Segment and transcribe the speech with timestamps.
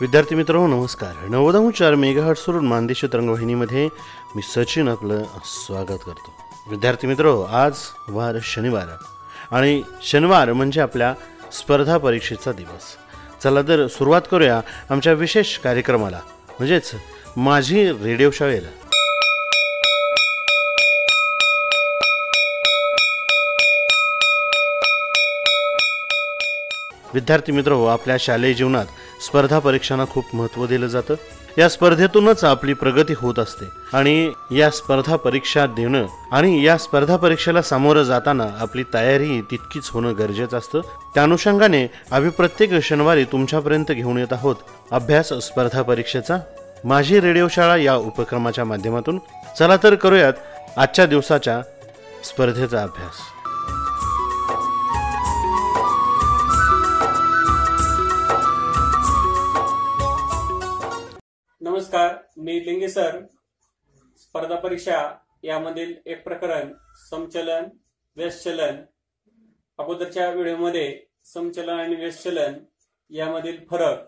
[0.00, 1.28] विद्यार्थी मित्र नमस्कार.
[1.28, 3.88] नव्वद चार मेगा सोडून तरंगवाहिनीमध्ये
[4.36, 6.32] मी सचिन आपलं स्वागत करतो.
[6.66, 7.72] विद्यार्थी मित्र आज
[8.08, 8.86] वार शनिवार
[9.50, 11.14] आणि शनिवार म्हणजे आपल्या
[11.52, 12.96] स्पर्धा परीक्षेचा दिवस.
[13.42, 16.20] चला तर सुरुवात करूया आमच्या विशेष कार्यक्रमाला.
[16.58, 16.90] म्हणजेच
[17.36, 18.68] माझी रेडिओ शाळेला.
[27.14, 28.86] विद्यार्थी मित्र आपल्या शालेय जीवनात
[29.20, 31.14] स्पर्धा परीक्षांना खूप महत्त्व दिलं जातं.
[31.58, 33.64] या स्पर्धेतूनच आपली प्रगती होत असते.
[33.92, 40.12] आणि या स्पर्धा परीक्षा देणं आणि या स्पर्धा परीक्षेला सामोरं जाताना आपली तयारी तितकीच होणं
[40.18, 40.80] गरजेचं असतं.
[41.14, 44.56] त्या अनुषंगाने आम्ही प्रत्येक शनिवारी तुमच्यापर्यंत घेऊन येत आहोत.
[44.90, 46.36] अभ्यास स्पर्धा परीक्षेचा
[46.84, 49.18] माझी रेडिओ शाळा या उपक्रमाच्या माध्यमातून.
[49.58, 50.32] चला तर करूयात
[50.76, 51.62] आजच्या दिवसाच्या
[52.24, 53.14] स्पर्धेचा अभ्यास.
[61.78, 63.18] नमस्कार मी लिंगे सर.
[64.16, 66.72] स्पर्धा परीक्षा यामधील एक प्रकरण
[67.10, 67.64] समचलन
[68.16, 68.80] व्यस्तचलन
[69.78, 72.54] अगोदरच्या व्हिडिओमध्ये समचलन आणि व्यस्तचलन
[73.10, 73.98] यामधील फरक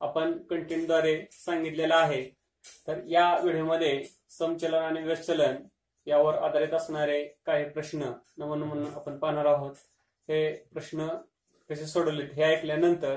[0.00, 2.24] आपण कंटेंटद्वारे सांगितलेला आहे.
[2.88, 5.56] तर या व्हिडिओमध्ये समचलन आणि व्यस्तचलन
[6.06, 9.76] यावर आधारित असणारे काही प्रश्न नमन म्हणून आपण पाहणार आहोत.
[10.28, 11.08] हे प्रश्न
[11.70, 13.14] कसे सोडवलेत हे ऐकल्यानंतर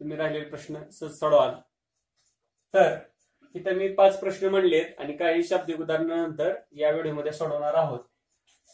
[0.00, 1.54] तुम्ही राहिलेले प्रश्न सोडवाल.
[2.74, 2.96] तर
[3.54, 8.00] इथं मी पाच प्रश्न म्हणलेत आणि काही शाब्दिक उदाहरणानंतर या व्हिडिओमध्ये सोडवणार आहोत.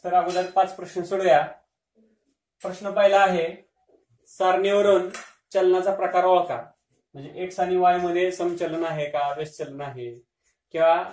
[0.04, 1.46] तर अगोदर पाच प्रश्न सोडूया.
[2.62, 3.46] प्रश्न पहिला आहे
[4.26, 5.08] सारणीवरून
[5.52, 6.62] चलनाचा प्रकार ओळखा.
[7.14, 10.18] म्हणजे एक्स आणि वायमध्ये समचलन आहे का व्यस्तचलन आहे?
[10.72, 11.04] किंवा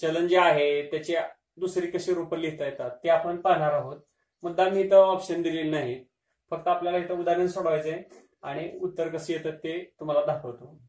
[0.00, 1.16] चलन जे आहे त्याची
[1.56, 4.00] दुसरी कशी रूप लिहिता येतात ते आपण पाहणार आहोत.
[4.42, 6.04] मुद्दा मी इथं ऑप्शन दिलेले नाही.
[6.50, 8.02] फक्त आपल्याला इथं उदाहरण सोडवायचंय
[8.42, 10.87] आणि उत्तर कसे येतात ते तुम्हाला दाखवतो.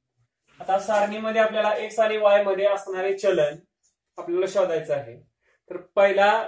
[0.70, 3.56] आता सारणीमध्ये आपल्याला एक्स आणि वायमध्ये असणारे चलन
[4.18, 5.20] आपल्याला शोधायचं आहे.
[5.70, 6.48] तर पहिला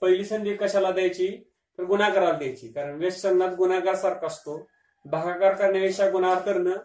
[0.00, 1.52] पहिली संधी कशाला द्यायची?
[1.78, 2.68] तर गुणाकाराला द्यायची.
[2.68, 4.68] कारण व्यसनात गुणाकार सारखा असतो.
[5.04, 6.76] भागाकार करण्यापेक्षा गुणाकार करणं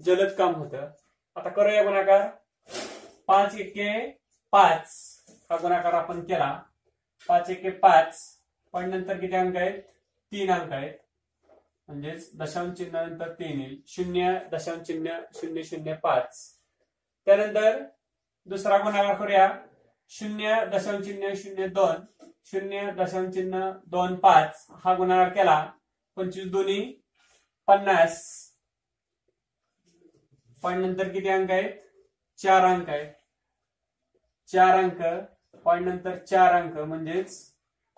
[0.00, 0.90] जलद काम होतं.
[1.36, 2.30] आता करूया गुणाकार.
[3.26, 4.18] पाच एके
[4.52, 4.90] पाच.
[5.50, 6.62] हा गुणाकार आपण केला.
[7.28, 8.38] पाच एके पाच.
[8.72, 9.82] पण नंतर किती अंक आहेत?
[10.32, 10.94] तीन अंक आहेत.
[11.92, 13.82] म्हणजेच दशांश चिन्ह नंतर तीन येईल.
[13.86, 16.56] शून्य दशांश चिन्ह शून्य शून्य पाच.
[17.26, 17.84] त्यानंतर
[18.46, 19.58] दुसरा गुणाकार करूया.
[20.08, 22.26] शून्य दशांश चिन्ह शून्य दोन.
[22.44, 24.66] शून्य दशांश चिन्ह दोन पाच.
[24.70, 25.72] हा गुणाकार केला.
[26.16, 27.00] पंचवीस दोन्ही.
[27.66, 28.42] पन्नास.
[30.62, 31.70] पण नंतर किती अंक आहेत?
[32.36, 33.12] चार अंक आहेत.
[34.46, 35.26] चार अंक.
[35.64, 36.78] पॉईंट नंतर चार अंक.
[36.78, 37.54] म्हणजेच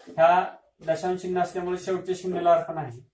[0.09, 0.56] ह्या
[0.87, 3.05] दशांश चिन्ह असल्यामुळे शेवटच्या शून्याला अर्थ नाही.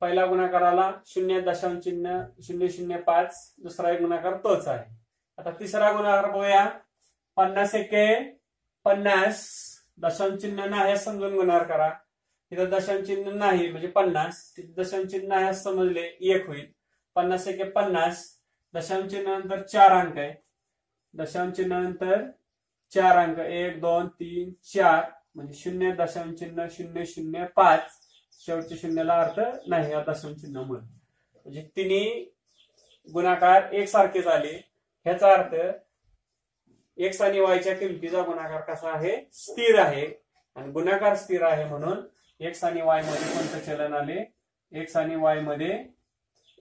[0.00, 3.54] पहिला गुणाकाराला शून्य दशांश चिन्ह शून्य शून्य पाच.
[3.58, 4.84] दुसरा एक गुणाकार तोच आहे.
[5.38, 6.70] आता तिसरा गुणाकार बघूया.
[7.36, 8.20] पन्नास एके
[8.84, 9.50] पन्नास
[9.98, 11.88] दशांश चिन्ह नाही समजून गुणाकार करा.
[12.50, 14.54] तिथं दशांश चिन्ह नाही म्हणजे पन्नास.
[14.56, 16.66] तिथं दशांश चिन्ह आहे समजले एक होईल.
[17.14, 18.40] पन्नास एके पन्नास.
[18.74, 20.34] दशांश चिन्ह नंतर चार अंक आहे.
[21.14, 22.30] दशांश चिन्ह नंतर
[22.90, 23.38] चार अंक.
[23.38, 25.04] एक दोन तीन चार.
[25.34, 27.99] म्हणजे शून्य दशांश चिन्ह शून्य शून्य पाच.
[28.46, 30.80] शेवटच्या शून्याला अर्थ नाही या दशम चिन्हामुळे.
[31.34, 32.24] म्हणजे तिन्ही
[33.12, 34.70] गुणाकार एकसारखेच आले.
[35.04, 35.54] ह्याचा अर्थ
[36.96, 39.28] एक्स आणि वायच्या किमतीचा गुणाकार कसा आहे?
[39.32, 40.22] स्थिर आहे.
[40.54, 41.98] आणि गुणाकार स्थिर आहे म्हणून
[42.40, 44.24] एक्स आणि वायमध्ये कोणतं चलन आले?
[44.72, 45.84] एक्स आणि वायमध्ये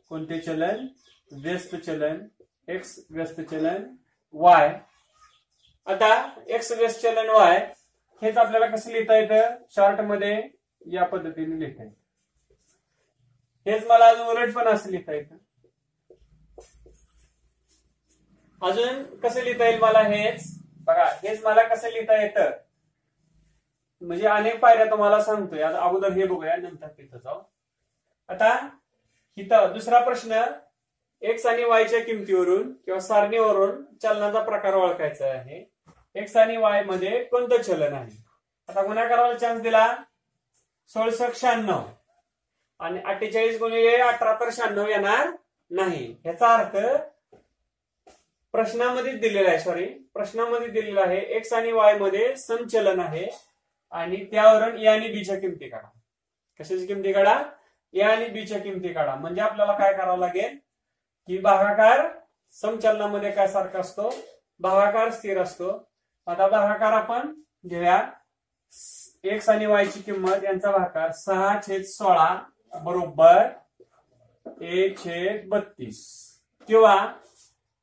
[0.09, 0.87] कोणते चलन?
[1.31, 2.27] व्यस्त चलन.
[2.67, 3.95] एक्स व्यस्त चलन.
[4.33, 4.79] वाय.
[5.85, 7.71] आता एक्स व्यस्त चलन वाय
[8.21, 9.55] हेच आपल्याला कसं लिहिता येतं?
[9.71, 10.58] शॉर्टमध्ये
[10.91, 11.95] या पद्धतीने लिहिता येईल
[13.65, 15.35] हेच मला अजून उलट पण असं लिहिता येतं.
[18.61, 20.59] अजून कसं लिहिता येईल मला हेच?
[20.81, 22.49] बघा हेच मला कसं लिहिता येतं?
[24.01, 25.61] म्हणजे अनेक पायऱ्या तुम्हाला सांगतोय.
[25.61, 27.41] आता अगोदर हे बघूया नंतर तिथं जाऊ.
[28.29, 28.69] आता
[29.35, 30.41] इथं दुसरा प्रश्न
[31.21, 35.71] एक्स आणि वायच्या किमतीवरून किंवा सारणीवरून चलनाचा प्रकार ओळखायचा आहे.
[36.15, 38.23] एक्स आणि वायमध्ये कोणतं चलन आहे?
[38.69, 39.95] आता गुन्हा करायला चान्स दिला.
[40.93, 41.83] सोळसष्ट शहाण्णव.
[42.79, 45.29] आणि अठ्ठेचाळीस गुणिले अठरा तर शहाण्णव येणार
[45.69, 46.15] नाही.
[46.23, 46.77] ह्याचा अर्थ
[48.51, 53.27] प्रश्नामध्ये दिलेला आहे सॉरी प्रश्नामध्ये दिलेला आहे एक्स आणि वायमध्ये संचलन आहे.
[53.91, 55.87] आणि त्यावरून ए आणि बीच्या किमती काढा.
[56.59, 57.43] कशाची किमती काढा?
[57.93, 59.15] ए आणि बीच्या किमती काढा.
[59.15, 60.57] म्हणजे आपल्याला काय करावं लागेल?
[61.27, 62.07] की भागाकार
[62.51, 64.13] समचलनामध्ये काय सारखा असतो?
[64.59, 65.91] भागाकार स्थिर असतो.
[66.27, 67.33] आता भागाकार आपण
[67.67, 68.09] घेऊया.
[69.23, 72.27] एक्स आणि वायची किंमत यांचा भागाकार सहा छेद सोळा
[72.83, 73.47] बरोबर
[74.63, 75.99] एक छेद बत्तीस.
[76.69, 76.95] किंवा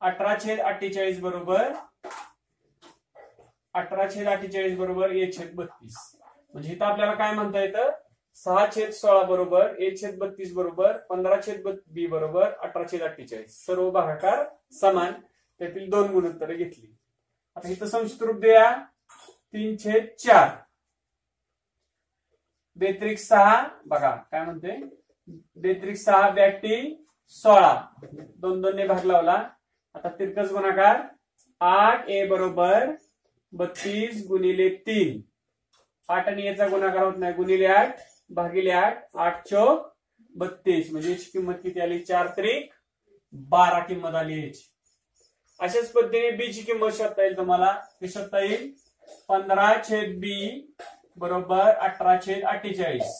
[0.02, 1.72] अठरा छेद अठ्ठेचाळीस बरोबर
[3.74, 5.96] अठरा छेद अठ्ठेचाळीस बरोबर ए छेद बत्तीस.
[6.54, 7.90] म्हणजे इथं आपल्याला काय म्हणता येतं?
[8.34, 13.64] सहा छेद सोळा बरोबर ए छेद बत्तीस बरोबर पंधरा छेद बी बरोबर अठरा छेद अठ्ठेचाळीस.
[13.66, 14.44] सर्व भागाकार
[14.80, 15.12] समान.
[15.60, 16.94] त्यातील दोन गुणोत्तरे घेतली.
[17.56, 18.70] आता इथं संस्कृत द्या
[19.54, 20.48] तीन छेद चार.
[22.76, 24.76] बेत्रिक सहा बघा काय म्हणते
[25.56, 27.74] बेत्रिक सहा बॅटी सोळा.
[28.12, 29.42] दोन दोन ने भाग लावला.
[29.94, 31.00] आता तिरकस गुणाकार
[31.60, 32.90] आठ ए बरोबर
[33.52, 35.20] बत्तीस गुणिले तीन.
[36.08, 37.32] आठ आणि याचा गुणाकार होत नाही.
[37.34, 38.00] गुणिले आठ
[38.30, 39.86] भागिले आठ आठ चौक
[40.36, 40.90] बत्तीस.
[40.92, 41.98] म्हणजे याची किंमत किती आली?
[41.98, 42.72] चार त्रिक
[43.32, 44.70] बारा किंमत आली याची.
[45.60, 47.72] अशाच पद्धतीने बी ची किंमत शोधता येईल तुम्हाला.
[48.02, 48.72] हे शोधता येईल.
[49.28, 50.74] पंधरा छेद बी
[51.16, 53.14] बरोबर अठरा छेद अठ्ठेचाळीस.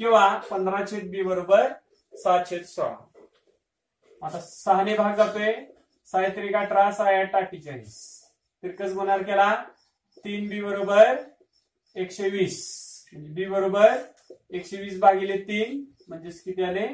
[0.00, 1.72] किंवा पंधरा छेद बी बरोबर
[2.12, 2.96] सहा छेद सोळा
[4.22, 5.52] आता सहाने भाग जातोय.
[6.08, 7.96] सहा त्रिक अठरा सहा आठ अठ्ठेचाळीस.
[8.62, 9.54] तिरकस गुणाकार केला.
[10.24, 11.16] तीन बी बरोबर
[11.96, 12.58] एकशे वीस
[13.12, 13.96] म्हणजे बी बरोबर
[14.50, 16.86] एकशे वीस भागिले तीन म्हणजेच किती आले?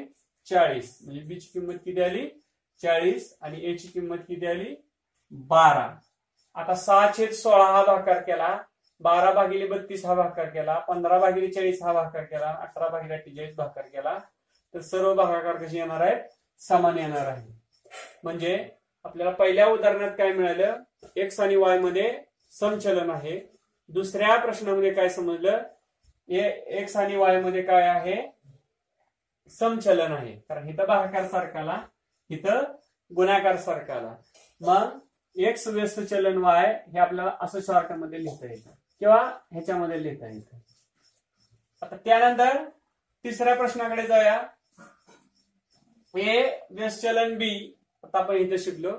[0.47, 0.97] चाळीस.
[1.03, 2.27] म्हणजे बी ची किंमत किती आली?
[2.81, 3.35] चाळीस.
[3.41, 4.75] आणि ए ची किंमत किती आली?
[5.31, 5.87] बारा.
[6.55, 8.57] आता सहा छेद सोळा हा भाकार केला.
[9.01, 13.55] बारा भागिले बत्तीस हा भाकार केला पंधरा भागिले चाळीस हा भाकार केला अठरा भागिले अठ्ठेचाळीस
[13.55, 14.17] भाकार केला.
[14.73, 16.21] तर सर्व भागाकार कसे येणार आहेत?
[16.61, 17.51] समान येणार आहे
[18.23, 18.69] म्हणजे
[19.05, 20.77] आपल्याला पहिल्या उदाहरणात काय मिळालं?
[21.15, 22.11] एक्स आणि वायमध्ये
[22.51, 23.39] संचलन आहे.
[23.89, 25.63] दुसऱ्या प्रश्नामध्ये काय समजलं?
[26.29, 28.15] एक्स आणि वायमध्ये काय आहे?
[29.51, 30.35] समचलन आहे.
[30.49, 31.81] कारण इथं भागाकार सारखाला
[32.29, 32.63] इथं
[33.11, 34.15] गुणाकार सारखाला.
[34.61, 34.97] मग
[35.35, 38.69] एक्स व्यस्त चलन वाय हे आपल्याला असं शॉर्टमध्ये लिहिता येतं.
[39.03, 40.57] किंवा ह्याच्यामध्ये लिहिता येतं
[41.81, 42.63] आता त्यानंतर
[43.23, 44.43] तिसऱ्या प्रश्नाकडे जाऊया.
[46.15, 47.79] ए व्यस्चलन बी.
[48.03, 48.91] आता आपण इथं शिकलो.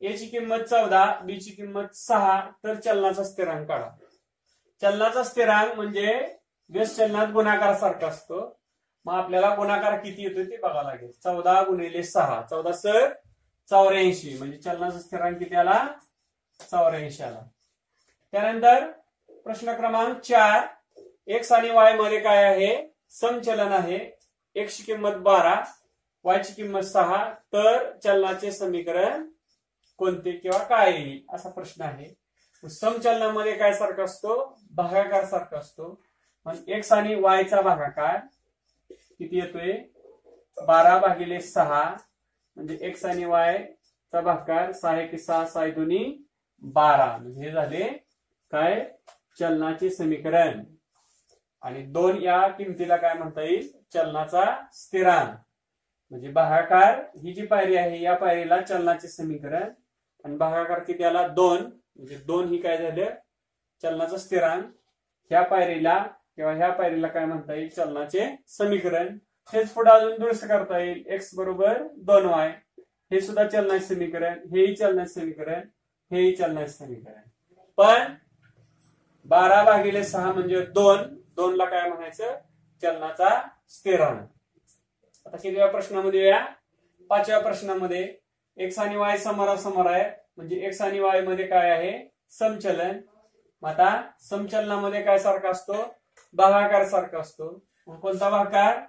[0.00, 3.90] ए ची किंमत चौदा बी ची किंमत सहा तर चलनाचा स्थिरांक काढा.
[4.82, 6.36] चलनाचा स्थिरांक म्हणजे
[6.68, 8.60] व्यस्त चलनात गुणाकार सारखा असतो.
[9.04, 11.12] मग आपल्याला गुणाकार किती येतो ते बघावं लागेल.
[11.24, 12.42] चौदा गुणिले सहा.
[12.42, 13.12] चौदा सर
[13.70, 14.38] चौऱ्याऐंशी.
[14.38, 15.86] म्हणजे चलनाचा स्थिरांक किती आला?
[16.60, 17.42] चौऱ्याऐंशी आला.
[18.32, 18.92] त्यानंतर
[19.46, 20.66] प्रश्न क्रमांक चार.
[21.26, 22.94] एक्स आणि वायमध्ये काय आहे?
[23.10, 23.98] संचलन आहे.
[24.54, 25.54] एक्सची किंमत बारा
[26.24, 27.34] वाय ची किंमत सहा.
[27.52, 29.26] तर चलनाचे समीकरण
[29.98, 30.92] कोणते किंवा काय?
[30.92, 32.08] येईल असा प्रश्न आहे.
[32.68, 34.58] समचलनामध्ये काय सारखा असतो?
[34.70, 36.02] भागाकार सारखा असतो.
[36.44, 38.16] पण एक्स आणि वाय चा भागाकार
[38.90, 39.72] किती येतोय?
[40.66, 41.96] बारा भागिले सहा.
[42.56, 43.58] म्हणजे एक्स आणि वाय
[44.12, 46.18] चा भागाकार सहा एक सहा सहा दोन्ही
[46.62, 47.16] बारा.
[47.16, 47.88] म्हणजे हे झाले
[48.50, 48.90] काय?
[49.40, 50.64] चलनाचे समीकरण.
[51.62, 53.72] आणि दोन या किमतीला काय म्हणता येईल?
[53.92, 55.38] चलनाचा स्थिरांक.
[56.10, 59.70] म्हणजे भागाकार ही जी पायरी आहे या पायरीला चलनाचे समीकरण.
[60.24, 61.28] आणि भागाकार किती आला?
[61.28, 61.62] दोन.
[61.96, 63.06] म्हणजे दोन ही काय झालं?
[63.82, 64.64] चलनाचा स्थिरांक.
[65.30, 66.06] ह्या पायरीला
[66.36, 67.68] किंवा ह्या पायरीला काय म्हणता येईल?
[67.68, 69.18] चलनाचे समीकरण.
[69.52, 71.04] हेच पुढे अजून दुरुस्त करता येईल.
[71.06, 72.54] एक्स बरोबर दोन वाय
[73.10, 74.38] हे सुद्धा चलनाचे समीकरण.
[74.38, 75.60] हेही चलनाचे समीकरण.
[76.12, 77.28] हेही चलनाचे समीकरण.
[77.76, 78.14] पण
[79.28, 80.98] बारा भागिले सहा म्हणजे दोन.
[81.36, 82.36] दोनला काय म्हणायचं?
[82.82, 83.28] चलनाचा
[83.68, 84.20] स्थिरांक.
[85.26, 86.44] आता कितव्या प्रश्नामध्ये या
[87.10, 88.16] पाचव्या प्रश्नामध्ये.
[88.56, 90.10] एक्स आणि वाय समोरासमोर आहे.
[90.36, 92.08] म्हणजे एक्स आणि वायमध्ये काय आहे?
[92.30, 93.00] समचलन.
[93.62, 95.96] मग आता समचलनामध्ये काय सारखा असतो?
[96.32, 97.64] भागाकार सारखा असतो.
[97.86, 98.80] मग कोणता भागाकार?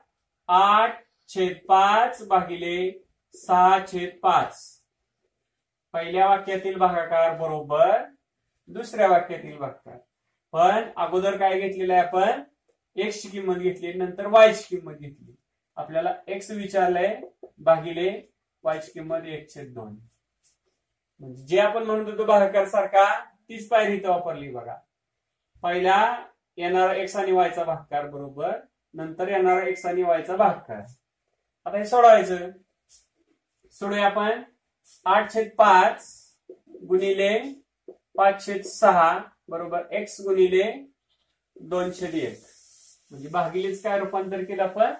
[0.47, 4.81] आठ छेद पाच भागिले सहा छेद पाच.
[5.93, 8.03] पहिल्या वाक्यातील भागाकार बरोबर
[8.67, 9.97] दुसऱ्या वाक्यातील भागाकार.
[10.57, 12.41] पण अगोदर काय घेतलेलं आहे आपण?
[12.95, 15.35] एक्स ची किंमत घेतली नंतर वाय ची किंमत घेतली.
[15.75, 17.15] आपल्याला एक्स विचारलंय
[17.59, 18.09] भागिले
[18.63, 19.93] वाय ची किंमत एक छेद दोन.
[21.19, 23.05] म्हणजे जे आपण म्हणत होतो भागाकार सारखा
[23.49, 24.75] तीच पायरी इथं वापरली बघा.
[25.63, 26.25] पहिला
[26.57, 28.57] येणारा एक्स आणि वायचा भागकार बरोबर
[28.93, 30.81] नंतर येणारा एक्स आणि वायचा भागकार.
[31.65, 32.49] आता हे सोडवायचं.
[33.73, 34.43] सोडूया आपण
[35.05, 36.13] आठ छेद पाच
[36.89, 37.39] गुणिले
[38.17, 39.19] पाच छेद सहा.
[39.49, 40.63] बरोबर एक्स गुणिले
[41.55, 42.39] दोनशे डी एक
[43.11, 44.93] म्हणजे भागिलेच काय रूपांतर केलं आपण?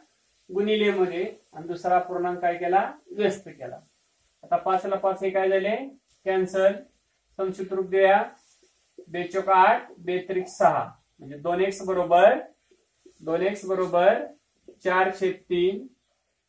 [0.50, 2.92] गुणिले मध्ये आणि दुसरा पूर्णांक काय केला?
[3.12, 3.80] व्यस्त केला.
[4.44, 5.76] आता पाचला पाच हे काय झाले?
[6.26, 6.74] कॅन्सल
[7.40, 8.24] संक्षिप्त रूप देऊया.
[9.08, 10.90] बेचोक आठ बेत्रिक सहा.
[11.20, 12.40] म्हणजे दोन एक्स बरोबर
[13.22, 14.24] दोन एक्स बरोबर
[14.84, 15.86] चार छेद तीन.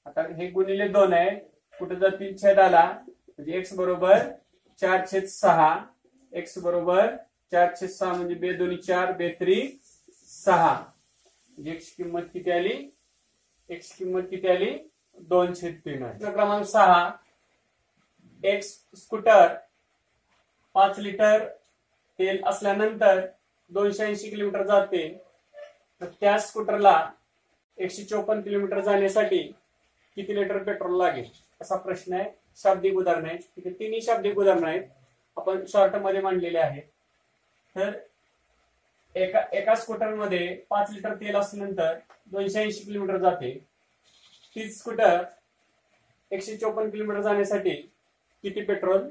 [0.07, 1.31] आता हे गुणिले दोन आहे.
[1.81, 4.19] कुठे जर तीन छेद आला म्हणजे एक्स बरोबर
[4.81, 5.75] चार छेद सहा
[6.33, 7.07] एक्स बरोबर
[7.53, 9.81] चार सहा म्हणजे बे दोन्ही चार बेत्री
[10.27, 10.85] सहा.
[11.51, 12.91] म्हणजे एक्स किंमत किती आली?
[13.69, 14.79] एक्स किंमत किती आली?
[15.19, 16.33] दोन छेद तीन आहे.
[16.33, 17.11] क्रमांक सहा.
[18.45, 19.55] एक स्कूटर
[20.75, 21.49] पाच लिटर
[22.19, 23.27] तेल असल्यानंतर
[23.71, 25.23] दोनशे ऐंशी किलोमीटर जाते.
[26.01, 27.11] तर त्या स्कूटरला
[27.79, 29.43] एकशे चोपन्न किलोमीटर जाण्यासाठी
[30.17, 31.25] किती लिटर पेट्रोल लागेल?
[31.61, 32.31] असा प्रश्न आहे.
[32.57, 33.37] शाब्दिक उदाहरण आहे.
[33.37, 34.83] तिथे तिन्ही शाब्दिक उदाहरण आहेत.
[35.37, 36.83] आपण शॉर्टमध्ये मांडलेले आहेत.
[37.79, 37.99] तर
[39.15, 43.53] एका एका स्कूटरमध्ये पाच लिटर तेल असल्यानंतर दोनशे ऐंशी किलोमीटर जाते.
[44.57, 45.25] तीच स्कूटर
[46.31, 47.75] एकशे चोपन्न किलोमीटर जाण्यासाठी
[48.43, 49.09] किती पेट्रोल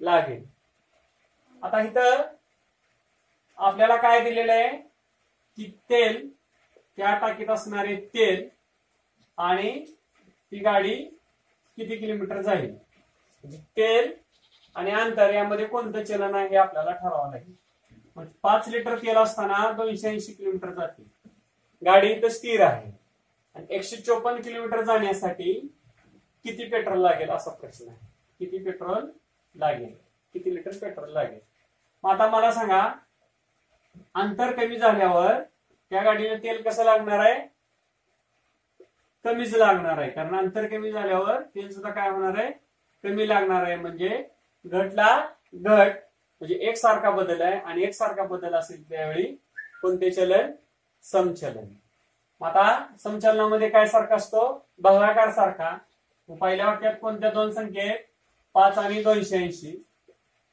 [0.00, 0.44] लागेल?
[1.62, 2.22] आता इथं
[3.58, 4.76] आपल्याला काय दिलेलं आहे?
[5.56, 6.28] की तेल
[6.96, 8.48] त्या टाकीत असणारे तेल
[9.38, 9.84] आणि
[10.52, 10.94] ती गाडी
[11.76, 12.70] किती किलोमीटर जाईल?
[12.70, 14.12] म्हणजे तेल
[14.76, 17.63] आणि अंतर यामध्ये कोणतं चलन आहे हे आपल्याला ठरवावं लागेल.
[18.16, 21.02] पाच लिटर तेल असताना दोनशे ऐंशी किलोमीटर जाते.
[21.84, 22.90] गाडी इथं स्थिर आहे.
[23.54, 25.52] आणि एकशे चोपन्न किलोमीटर जाण्यासाठी
[26.44, 27.98] किती पेट्रोल लागेल असा प्रश्न आहे.
[28.38, 29.10] किती पेट्रोल
[29.54, 29.94] लागेल?
[30.32, 31.38] किती लिटर पेट्रोल लागेल?
[32.04, 32.92] मग आता मला सांगा
[34.14, 35.42] अंतर कमी झाल्यावर
[35.90, 37.40] त्या गाडीला तेल कसं लागणार आहे?
[39.24, 40.10] कमीच लागणार आहे.
[40.10, 42.52] कारण अंतर कमी झाल्यावर तेल सुद्धा काय होणार आहे?
[43.02, 43.76] कमी लागणार आहे.
[43.76, 44.24] म्हणजे
[44.64, 45.90] घटला घट
[46.44, 49.22] म्हणजे एक सारखा बदल आहे आणि एक सारखा बदल असेल त्यावेळी
[49.82, 50.52] कोणते चलन?
[51.02, 51.64] समचलन.
[52.44, 54.66] आता समचलनामध्ये काय सारखा असतो?
[54.78, 55.78] भागाकार सारखा.
[56.40, 57.98] पहिल्या वाक्यात कोणत्या दोन संख्या आहेत?
[58.54, 59.86] पाच आणि दोनशे ऐंशी.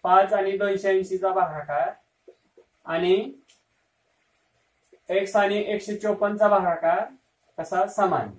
[0.03, 1.91] पाच आणि दोनशे ऐंशीचा भागाकार
[2.85, 3.31] आणि
[5.09, 7.05] एक्स आणि एकशे चोपन्नचा भागाकार
[7.57, 7.87] कसा?
[7.87, 8.29] समान.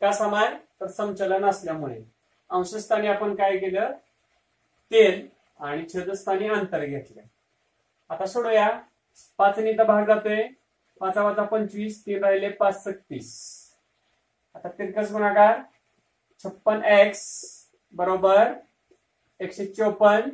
[0.00, 0.54] का समान?
[0.80, 2.02] तर समचलन असल्यामुळे.
[2.50, 3.92] अंशस्थानी आपण काय केलं?
[4.90, 5.33] तेल.
[5.60, 7.22] आणि छेदस्थानी अंतर घेतले.
[8.10, 8.68] आता सोडूया.
[9.38, 10.42] पाचनी तर भाग जातोय.
[11.00, 13.30] पाचा वाचा पंचवीस तीन राहिले पाच सत्तीस
[14.54, 15.60] आता तिरकस गुणाकार
[16.44, 17.22] छप्पन एक्स
[17.94, 18.52] बरोबर
[19.40, 20.30] एकशे चोपन्न.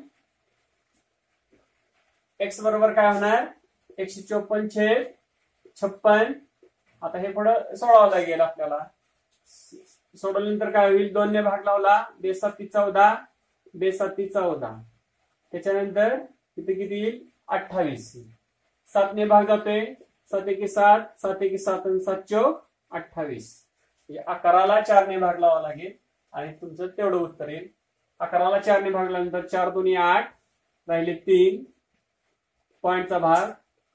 [2.41, 3.47] एक्स बरोबर काय होणार?
[3.99, 5.07] एकशे चोपन्न छेद
[5.77, 6.33] छप्पन.
[7.03, 8.79] आता हे पुढं सोडावं लागेल आपल्याला.
[10.17, 11.13] सोडवल्यानंतर काय होईल?
[11.13, 12.03] दोनने भाग लावला.
[12.21, 13.15] बेसाती चौदा
[13.75, 14.77] बेसाती चौदा.
[15.53, 16.17] त्याच्यानंतर
[16.57, 17.19] तिथे किती येईल?
[17.49, 18.13] अठ्ठावीस.
[18.91, 19.85] सातने भाग जातोय
[20.33, 23.53] सात एकी सात सात एकी सात आणि सात चौक अठ्ठावीस.
[24.11, 25.93] म्हणजे अकराला चारने भाग लावा लागेल
[26.33, 27.69] आणि तुमचं तेवढं उत्तर येईल.
[28.21, 30.33] अकराला चारने भाग लावल्यानंतर चार दोन्ही आठ
[30.89, 31.63] राहिले तीन.
[32.85, 33.51] पॉईंटचा भाग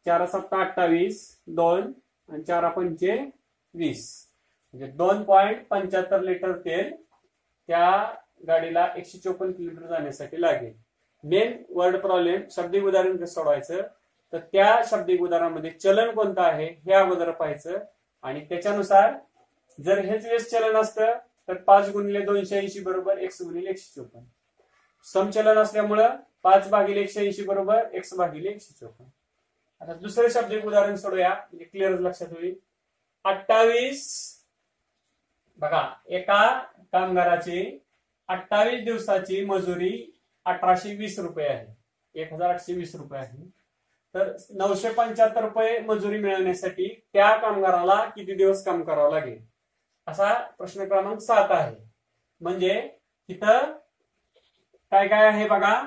[0.05, 1.91] चार सत्ता अठ्ठावीस दोन
[2.29, 3.17] आणि चार पंचे
[3.73, 4.05] वीस.
[4.73, 6.91] म्हणजे दोन पॉईंट पंच्याहत्तर लिटर तेल
[7.69, 7.89] त्या
[8.47, 10.73] गाडीला एकशे चोपन्न किलोमीटर जाण्यासाठी लागेल.
[11.25, 13.81] मेन वर्ड प्रॉब्लेम शब्दिक उदाहरण कसं सोडवायचं?
[14.33, 17.77] तर त्या शब्दिक उदाहरणामध्ये चलन कोणतं आहे हे अगोदर पाहायचं.
[18.23, 19.13] आणि त्याच्यानुसार
[19.79, 21.17] जर हेच वेळेस चलन असतं
[21.47, 24.25] तर पाच गुणिले दोनशे ऐंशी बरोबर एक्स गुणिले एकशे चोपन्न.
[25.05, 29.09] समचलन असल्यामुळं पाच भागिले एकशे ऐंशी बरोबर एक्स भागिले एकशे चोपन्न.
[29.81, 32.55] आता दुसरे शब्दिक उदाहरण सोडूया म्हणजे क्लिअर लक्षात होईल.
[33.25, 34.03] अठ्ठावीस
[35.59, 36.47] बघा एका
[36.91, 37.79] कामगाराची
[38.27, 40.14] अठ्ठावीस दिवसाची मजुरी
[40.45, 41.75] अठराशे वीस रुपये आहे.
[42.15, 43.49] एक हजार आठशे वीस रुपये आहे.
[44.15, 49.45] तर नऊशे पंच्याहत्तर रुपये मजुरी मिळवण्यासाठी त्या कामगाराला किती दिवस काम करावं लागेल?
[50.07, 51.75] असा प्रश्न क्रमांक सात आहे.
[52.41, 52.97] म्हणजे
[53.29, 53.73] तिथं
[54.91, 55.83] काय काय आहे बघा?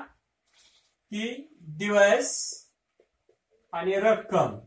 [1.11, 2.53] की दिवस
[3.73, 4.59] आणि रक्कम.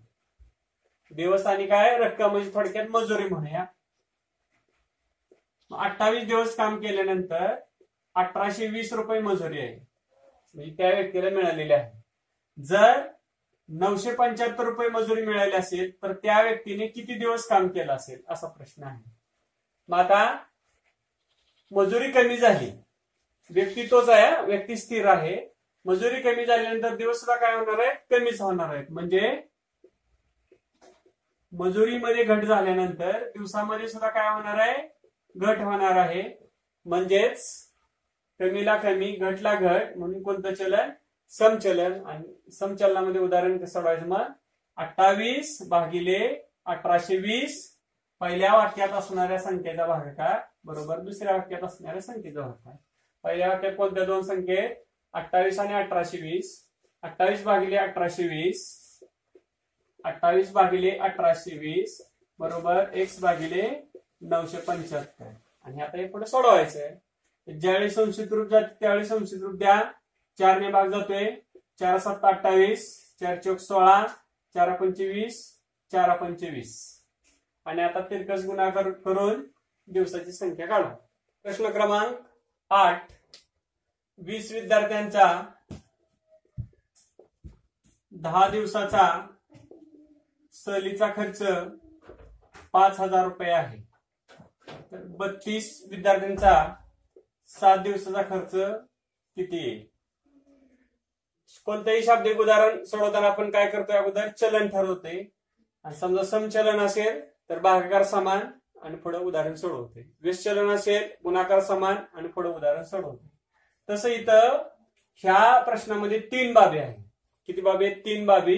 [1.11, 1.97] दिवस आणि काय?
[1.99, 3.65] रक्कम म्हणजे थोडक्यात मजुरी म्हणूया.
[5.71, 7.55] अठ्ठावीस दिवस काम केल्यानंतर
[8.17, 9.75] अठराशे वीस रुपये मजुरी आहे.
[10.55, 11.91] म्हणजे त्या व्यक्तीला मिळालेली आहे.
[12.59, 13.01] जर
[13.69, 18.47] नऊशे पंच्याहत्तर रुपये मजुरी मिळाली असेल तर त्या व्यक्तीने किती दिवस काम केलं असेल असा
[18.47, 19.03] प्रश्न आहे.
[19.89, 20.37] मग आता
[21.73, 22.71] मजुरी कमी झाली.
[23.51, 25.37] व्यक्ती तोच आहे व्यक्ती स्थिर आहे.
[25.85, 27.95] मजुरी कमी झाल्यानंतर दिवस सुद्धा काय होणार आहे?
[28.11, 28.87] कमीच होणार आहेत.
[28.91, 29.43] म्हणजे
[31.53, 34.83] मजुरीमध्ये घट झाल्यानंतर दिवसामध्ये सुद्धा काय होणार आहे?
[35.37, 36.23] घट होणार आहे.
[36.87, 37.72] म्हणजेच
[38.43, 40.91] कमीला कमी घटला घट म्हणून कोणतं चलन?
[41.29, 42.07] समचलन.
[42.07, 44.33] आणि समचलनामध्ये उदाहरण कसं सोडवायचं मग?
[44.77, 47.79] अठ्ठावीस भागिले अठराशे वीस.
[48.21, 50.41] पहिल्या वाक्यात असणाऱ्या संख्येचा भागाकार.
[50.65, 50.99] बरोबर?
[50.99, 52.75] दुसऱ्या वाक्यात असणाऱ्या संख्येचा भागाकार.
[53.25, 54.71] पहिल्या वाक्यात कोणत्या दोन संख्येत?
[55.13, 56.69] अठ्ठावीस आणि अठराशे वीस.
[57.03, 59.01] अठ्ठावीस भागिले अठराशे वीस.
[60.05, 62.11] अठ्ठावीस भागिले अठराशे वीस.
[62.39, 62.85] बरोबर?
[62.95, 65.25] एक्स भागिले नऊशे पंच्याहत्तर.
[65.65, 67.12] आणि आता हे पुढे सोडवायचं आहे
[67.49, 69.81] ज्यावेळी संशयित रूप जाते त्यावेळी संशयित रूप द्या.
[70.39, 71.31] चारने भाग जातोय.
[71.79, 72.85] चार सात अठ्ठावीस.
[73.21, 74.07] चार चौक सोळा.
[74.55, 75.41] चार पंचवीस
[75.93, 76.73] चार पंचवीस
[77.67, 79.43] आणि आता तिरकस गुणाकार करून
[79.89, 80.89] दिवसाची संख्या काढू.
[81.45, 82.17] प्रश्न क्रमांक
[82.71, 83.13] आठ.
[84.19, 85.27] वीस विद्यार्थ्यांचा
[88.13, 89.07] दहा दिवसाचा
[90.53, 91.43] सहलीचा खर्च
[92.73, 93.81] पाच हजार रुपये आहे.
[94.93, 96.75] तर बत्तीस विद्यार्थ्यांचा
[97.61, 98.55] सात दिवसाचा खर्च
[99.37, 99.57] किती?
[99.57, 99.87] येईल
[101.67, 104.29] कोणतंही शाब्दिक उदाहरण सोडवताना आपण काय करतोय अगोदर?
[104.29, 105.33] चलन ठरवते
[105.85, 108.41] आणि समजा समचलन असेल तर भागाकार समान
[108.83, 113.31] आणि पुढे उदाहरण सोडवते विश्चलन असेल गुणाकार समान आणि पुढे उदाहरण सोडवते
[113.89, 114.63] तसं इथं
[115.17, 116.99] ह्या प्रश्नामध्ये तीन बाबी आहेत.
[117.47, 117.97] किती बाबी आहेत?
[117.97, 118.57] तीन बाबी.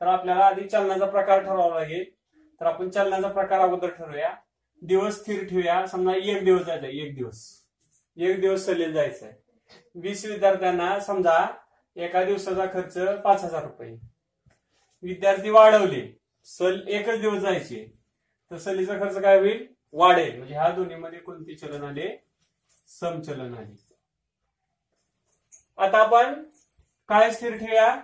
[0.00, 2.04] तर आपल्याला आधी चलनाचा प्रकार ठरवावा लागेल.
[2.60, 4.34] तर आपण चलनाचा प्रकार अगोदर ठरवूया.
[4.82, 5.86] दिवस स्थिर ठेवूया.
[5.86, 7.59] समजा एक दिवस जायचा एक दिवस.
[8.20, 9.34] एक दिवस सलेल जायचं आहे
[9.94, 11.38] वीस विद्यार्थ्यांना समजा
[11.96, 13.96] एका दिवसाचा खर्च पाच हजार रुपये.
[15.02, 16.02] विद्यार्थी वाढवले
[16.46, 17.84] सल एकच दिवस जायचे.
[18.50, 19.66] तर सलीचा खर्च काय होईल?
[19.92, 20.36] वाढेल.
[20.38, 22.08] म्हणजे ह्या दोन्हीमध्ये कोणते चलन आले?
[23.00, 23.76] समचलन आले.
[25.76, 26.42] आता आपण
[27.08, 27.94] काय स्थिर ठेवूया?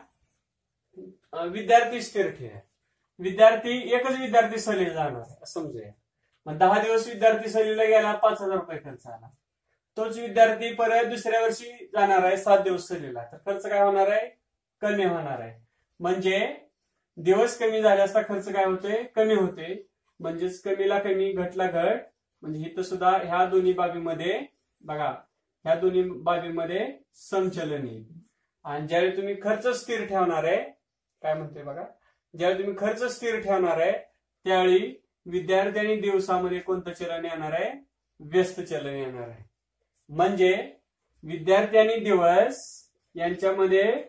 [1.47, 2.61] विद्यार्थी स्थिर ठेवूया.
[3.19, 5.45] विद्यार्थी एकच विद्यार्थी सहलीला जाणार.
[5.45, 5.91] समजूया.
[6.47, 9.29] मग दहा दिवस विद्यार्थी सहलीला गेला पाच हजार रुपये खर्च आला.
[9.97, 14.29] तोच विद्यार्थी परत दुसऱ्या वर्षी जाणार आहे सात दिवस सहलीला तर खर्च काय होणार आहे?
[14.83, 15.53] कमी होणार आहे.
[16.01, 16.39] म्हणजे
[17.19, 19.75] दिवस कमी झाले असता खर्च काय होते कमी होते
[20.21, 22.01] म्हणजेच कमीला कमी घटला घट.
[22.43, 24.39] म्हणजे इथं सुद्धा ह्या दोन्ही बाबीमध्ये
[24.85, 25.09] बघा
[25.65, 26.87] ह्या दोन्ही बाबीमध्ये
[27.31, 28.05] संचलन येईल
[28.65, 30.63] आणि ज्यावेळी तुम्ही खर्च स्थिर ठेवणार आहे
[31.23, 31.85] काय म्हणते बघा?
[32.35, 33.93] ज्यावेळी तुम्ही खर्च स्थिर ठेवणार आहे
[34.47, 34.95] त्यावेळी
[35.27, 37.71] विद्यार्थ्यांनी दिवसामध्ये कोणतं चलन येणार आहे?
[38.21, 39.43] व्यस्त चलन येणार आहे.
[40.09, 40.73] म्हणजे
[41.23, 42.83] विद्यार्थी आणि दिवस
[43.15, 44.03] यांच्यामध्ये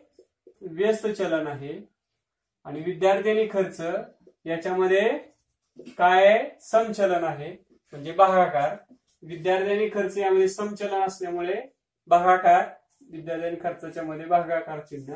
[0.61, 1.79] व्यस्त चलन आहे.
[2.65, 3.81] आणि विद्यार्थी आणि खर्च
[4.45, 5.09] याच्यामध्ये
[5.97, 7.51] काय समचलन आहे?
[7.91, 8.75] म्हणजे भागाकार.
[9.21, 11.61] विद्यार्थी आणि खर्च यामध्ये समचलन असल्यामुळे
[12.07, 12.65] भागाकार
[13.11, 15.13] विद्यार्थी आणि खर्चाच्या मध्ये भागाकार चिन्ह.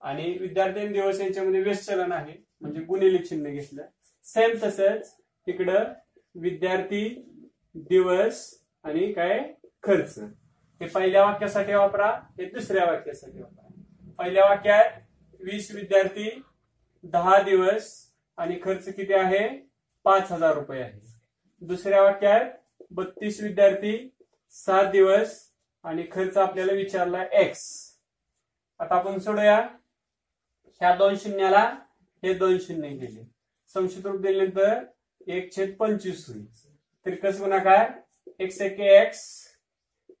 [0.00, 3.82] आणि विद्यार्थी आणि दिवस यांच्यामध्ये व्यस्त चलन आहे म्हणजे गुणिले चिन्ह घेतलं.
[4.24, 5.84] सेम तसंच इकडं
[6.34, 7.08] विद्यार्थी
[7.74, 9.54] दिवस आणि काय?
[9.82, 10.18] खर्च.
[10.80, 13.82] हे पहिल्या वाक्यासाठी वापरा हे दुसऱ्या वाक्यासाठी वापरा.
[14.18, 14.90] पहिल्या वाक्यात
[15.40, 16.42] वीस विद्यार्थी
[17.02, 19.48] दहा दिवस आणि खर्च किती आहे?
[20.04, 21.00] पाच हजार रुपये आहे.
[21.60, 22.50] दुसऱ्या वाक्यात
[22.90, 24.14] बत्तीस विद्यार्थी
[24.50, 25.50] सात दिवस
[25.84, 27.60] आणि खर्च आपल्याला विचारला एक्स
[28.78, 29.58] आता आपण सोडूया.
[30.80, 31.64] ह्या दोन शून्याला
[32.24, 33.22] हे दोन शून्य गेले.
[33.68, 34.84] संक्षिप्त रूप दिल्यानंतर
[35.26, 36.46] एक छेद पंचवीस होईल.
[37.06, 37.90] तर कसं गुणाकार
[38.38, 39.49] एक्स एक एक्स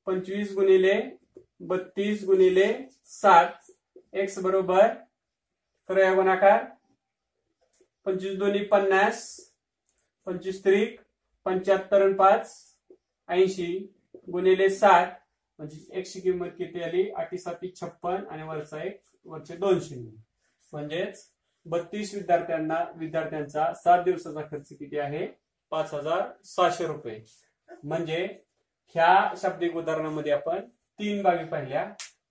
[0.06, 1.00] पंचवीस गुणिले
[1.60, 2.72] बत्तीस गुणिले
[3.04, 3.70] सात.
[4.12, 4.86] एक्स बरोबर
[5.88, 6.64] करूया गुणाकार?
[8.04, 9.38] पंचवीस दोन्ही पन्नास.
[10.26, 11.00] पंचवीस त्रिक
[11.44, 12.54] पंच्याहत्तर पाच
[13.28, 13.92] ऐंशी
[14.32, 15.12] गुणिले सात.
[15.58, 17.10] म्हणजे एकशे किंमत किती आली?
[17.10, 20.10] आठी साती छप्पन आणि वरचा एक वरचे दोन शून्य.
[20.72, 21.24] म्हणजेच
[21.64, 25.26] बत्तीस विद्यार्थ्यांना विद्यार्थ्यांचा सात दिवसाचा खर्च किती आहे?
[25.70, 27.24] पाच हजार सहाशे रुपये.
[27.84, 28.26] म्हणजे
[28.94, 31.82] ह्या शाब्दिक उदाहरणामध्ये आपण तीन बाबी पाहिल्या.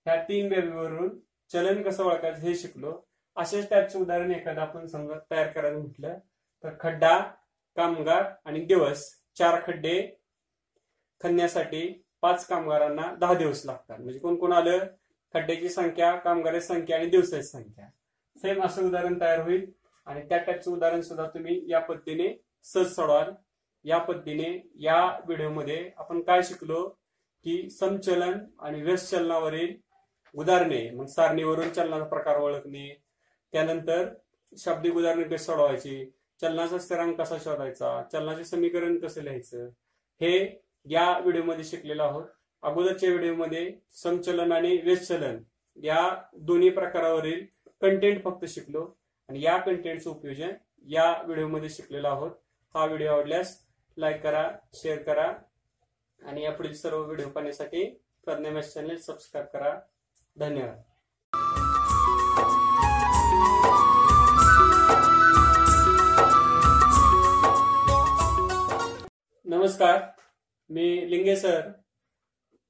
[0.06, 1.18] ह्या तीन बाबीवरून
[1.52, 3.00] चलन कसं ओळखायचं हे शिकलो.
[3.36, 6.18] असेच टाईपचं उदाहरण एखादं आपण समजा तयार करायचं म्हटलं
[6.64, 7.18] तर खड्डा
[7.76, 9.10] कामगार आणि दिवस.
[9.38, 10.16] चार खड्डे
[11.22, 14.00] खणण्यासाठी पाच कामगारांना दहा दिवस लागतात.
[14.00, 14.78] म्हणजे कोण कोण आलं?
[15.34, 17.88] खड्ड्याची संख्या कामगाराची संख्या आणि दिवसाची संख्या.
[18.36, 19.70] सेम असं उदाहरण तयार होईल.
[20.06, 23.30] आणि त्या टाईपचं उदाहरण सुद्धा तुम्ही या पद्धतीने सहज सोडवाल.
[23.84, 26.82] या पद्धतीने या व्हिडिओमध्ये आपण काय शिकलो
[27.44, 29.74] की समचलन आणि व्यस्त चलनावरील
[30.34, 32.88] उदाहरणे मग सारणीवरून चलनाचा प्रकार ओळखणे
[33.52, 34.08] त्यानंतर
[34.52, 36.04] शाब्दिक उदाहरणे कशी सोडवायची
[36.40, 39.68] चलनाचा स्थिरांक कसा शोधायचा चलनाचे समीकरण कसं लिहायचं
[40.20, 42.24] हे या व्हिडिओमध्ये शिकलेलो आहोत.
[42.62, 45.38] अगोदरच्या व्हिडिओमध्ये समचलन आणि व्यस्तचलन
[45.76, 46.00] या
[46.38, 47.44] दोन्ही प्रकारावरील
[47.82, 48.84] कंटेंट फक्त शिकलो
[49.28, 50.52] आणि या कंटेंटचं उपयोजन
[50.88, 52.30] या व्हिडिओमध्ये शिकलेलो आहोत.
[52.74, 53.56] हा व्हिडिओ आवडल्यास
[54.00, 55.32] लाईक करा शेअर करा
[56.22, 57.84] आणि यापुढील सर्व व्हिडिओ पाहण्यासाठी
[58.24, 59.74] प्रज्ञा चॅनेल चॅनल सबस्क्राईब करा.
[60.36, 60.78] धन्यवाद.
[69.44, 70.00] नमस्कार
[70.70, 71.70] मी लिंगे सर.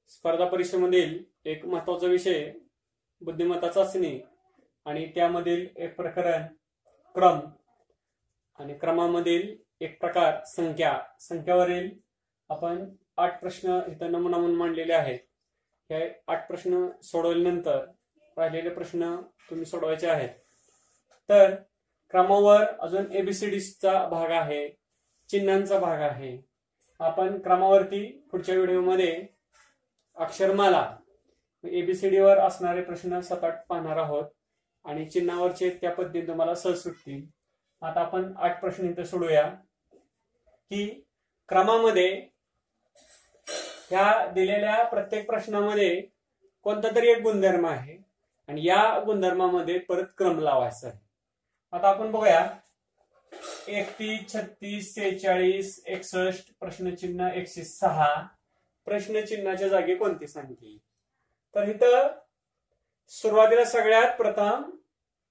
[0.09, 2.51] स्पर्धा परीक्षेमधील एक महत्त्वाचा विषय
[3.21, 4.19] बुद्धिमत्ता चाचणी
[4.85, 6.45] आणि त्यामधील एक प्रकरण
[7.15, 7.39] क्रम
[8.59, 11.89] आणि क्रमामधील एक प्रकार संख्या संख्यावरील
[12.49, 12.83] आपण
[13.17, 15.19] आठ प्रश्न इथं नमुना म्हणून मांडलेले आहेत.
[15.89, 17.85] हे आठ प्रश्न सोडवल्यानंतर
[18.37, 19.15] राहिलेले प्रश्न
[19.49, 20.29] तुम्ही सोडवायचे आहेत.
[21.29, 21.55] तर
[22.13, 24.67] क्रमावर अजून एबीसीडीचा भाग आहे
[25.29, 26.37] चिन्हांचा भाग आहे.
[26.99, 29.25] आपण क्रमावरती पुढच्या व्हिडिओमध्ये
[30.17, 30.85] अक्षरमाला
[31.63, 34.29] एबीसीडीवर असणारे प्रश्न सपाट पाहणार आहोत
[34.85, 37.25] आणि चिन्हावरचे त्या पद्धतीने तुम्हाला सहज सुटतील.
[37.81, 39.51] आता आपण आठ प्रश्न इथं सोडूया.
[40.71, 40.85] की
[41.49, 42.27] क्रमामध्ये
[43.89, 46.01] ह्या दिलेल्या प्रत्येक प्रश्नामध्ये
[46.63, 47.97] कोणता तरी एक गुणधर्म आहे
[48.47, 50.97] आणि या गुणधर्मामध्ये परत क्रम लावायचा आहे.
[51.71, 52.49] आता आपण बघूया.
[53.67, 58.27] एकतीस छत्तीस सेहेचाळीस एकसष्ट प्रश्नचिन्ह एकशे सहा.
[58.85, 60.77] प्रश्नचिन्हाच्या जागी कोणती संख्या
[61.55, 62.07] तर इथं
[63.09, 64.69] सुरुवातीला सगळ्यात प्रथम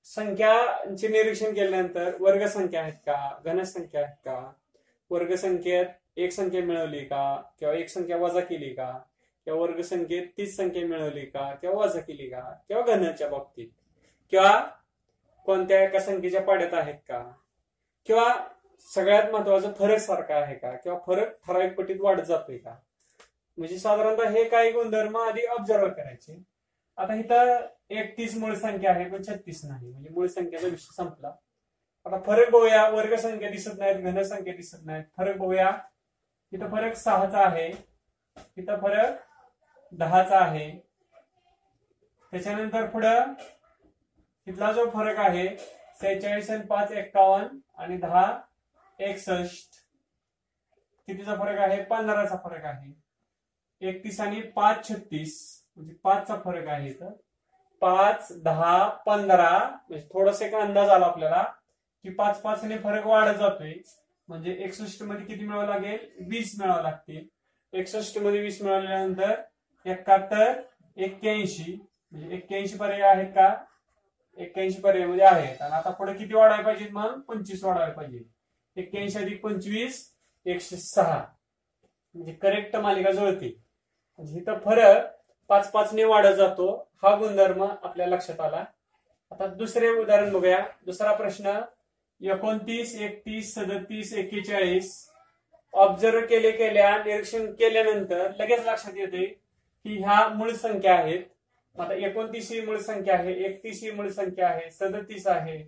[0.05, 3.41] संख्याचे निरीक्षण केल्यानंतर वर्ग संख्या आहेत का?
[3.45, 4.53] घनसंख्या आहेत का?
[5.11, 7.43] वर्ग संख्येत एक संख्या मिळवली का?
[7.59, 8.99] किंवा एक संख्या वजा केली का?
[9.45, 11.55] किंवा वर्ग संख्येत तीस संख्या मिळवली का?
[11.55, 12.55] किंवा वजा केली का?
[12.69, 13.69] किंवा घनाच्या बाबतीत?
[14.31, 14.61] किंवा
[15.47, 17.33] कोणत्या एका संख्येच्या पाड्यात आहेत का?
[18.07, 18.35] किंवा
[18.95, 20.77] सगळ्यात महत्त्वाचा फरक सारखा आहे का?
[20.77, 22.75] किंवा फरक ठराविक पटीत वाढत जातोय का?
[23.59, 26.43] म्हणजे साधारणतः हे काही गुणधर्म आधी ऑब्झर्व करायचे.
[26.97, 29.91] आता इथं एकतीस मूळ संख्या आहे पण छत्तीस नाही.
[29.91, 31.33] म्हणजे मूळ संख्येचा विषय संपला.
[32.07, 32.89] आता फरक बघूया.
[32.89, 35.05] वर्ग संख्या दिसत नाहीत घन संख्या दिसत नाहीत.
[35.17, 35.71] फरक बघूया.
[36.53, 37.67] इथं फरक सहाचा आहे.
[38.57, 39.19] इथं फरक
[39.93, 40.71] दहाचा आहे.
[42.33, 43.33] त्याच्यानंतर पुढं
[44.47, 45.49] इथला जो फरक आहे
[46.01, 48.41] सेहेचाळीस आणि पाच एक्कावन्न आणि दहा
[48.99, 49.69] एकसष्ट.
[51.07, 51.83] कितीचा फरक आहे?
[51.83, 52.93] पंधराचा फरक आहे.
[53.81, 57.11] एकतीस आणि पाच छत्तीस म्हणजे पाचचा फरक आहे इथं.
[57.81, 59.59] पाच दहा पंधरा
[59.89, 61.45] म्हणजे थोडासा एक अंदाज आला आपल्याला.
[62.05, 63.73] की पाच पाच ने फरक वाढत जातोय.
[64.29, 65.99] म्हणजे एकसष्टमध्ये किती मिळावं लागेल?
[66.29, 67.25] वीस मिळावं लागतील.
[67.73, 69.35] एकसष्टमध्ये वीस मिळाल्यानंतर
[69.87, 70.61] एकाहत्तर
[70.97, 71.79] एक्क्याऐंशी.
[72.13, 73.55] म्हणजे एक्क्याऐंशी पर्याय आहेत का?
[74.39, 75.63] एक्क्याऐंशी पर्यायमध्ये आहेत.
[75.63, 77.21] आणि आता पुढे किती वाढायला पाहिजेत मग?
[77.21, 78.23] पंचवीस वाढायला पाहिजे
[78.77, 80.05] एक्क्याऐंशी अधिक पंचवीस
[80.47, 81.25] एकशे सहा.
[82.15, 83.55] म्हणजे करेक्ट मालिका जुळते.
[84.19, 85.07] म्हणजे इथं फरक
[85.51, 86.69] पाच पाच ने वाढत जातो.
[87.03, 88.65] हा गुणधर्म आपल्या लक्षात आला.
[89.33, 90.59] आता दुसरे उदाहरण बघूया.
[90.87, 91.61] दुसरा प्रश्न
[92.21, 95.07] एकोणतीस एकतीस सदतीस एक्केचाळीस.
[95.75, 101.23] ऑब्झर्व केले केल्या निरीक्षण केल्यानंतर लगेच लक्षात येते की ह्या मूळ संख्या आहेत.
[101.77, 105.59] आता एकोणतीस ही मूळ संख्या आहे एकतीस ही मूळ संख्या आहे सदतीस आहे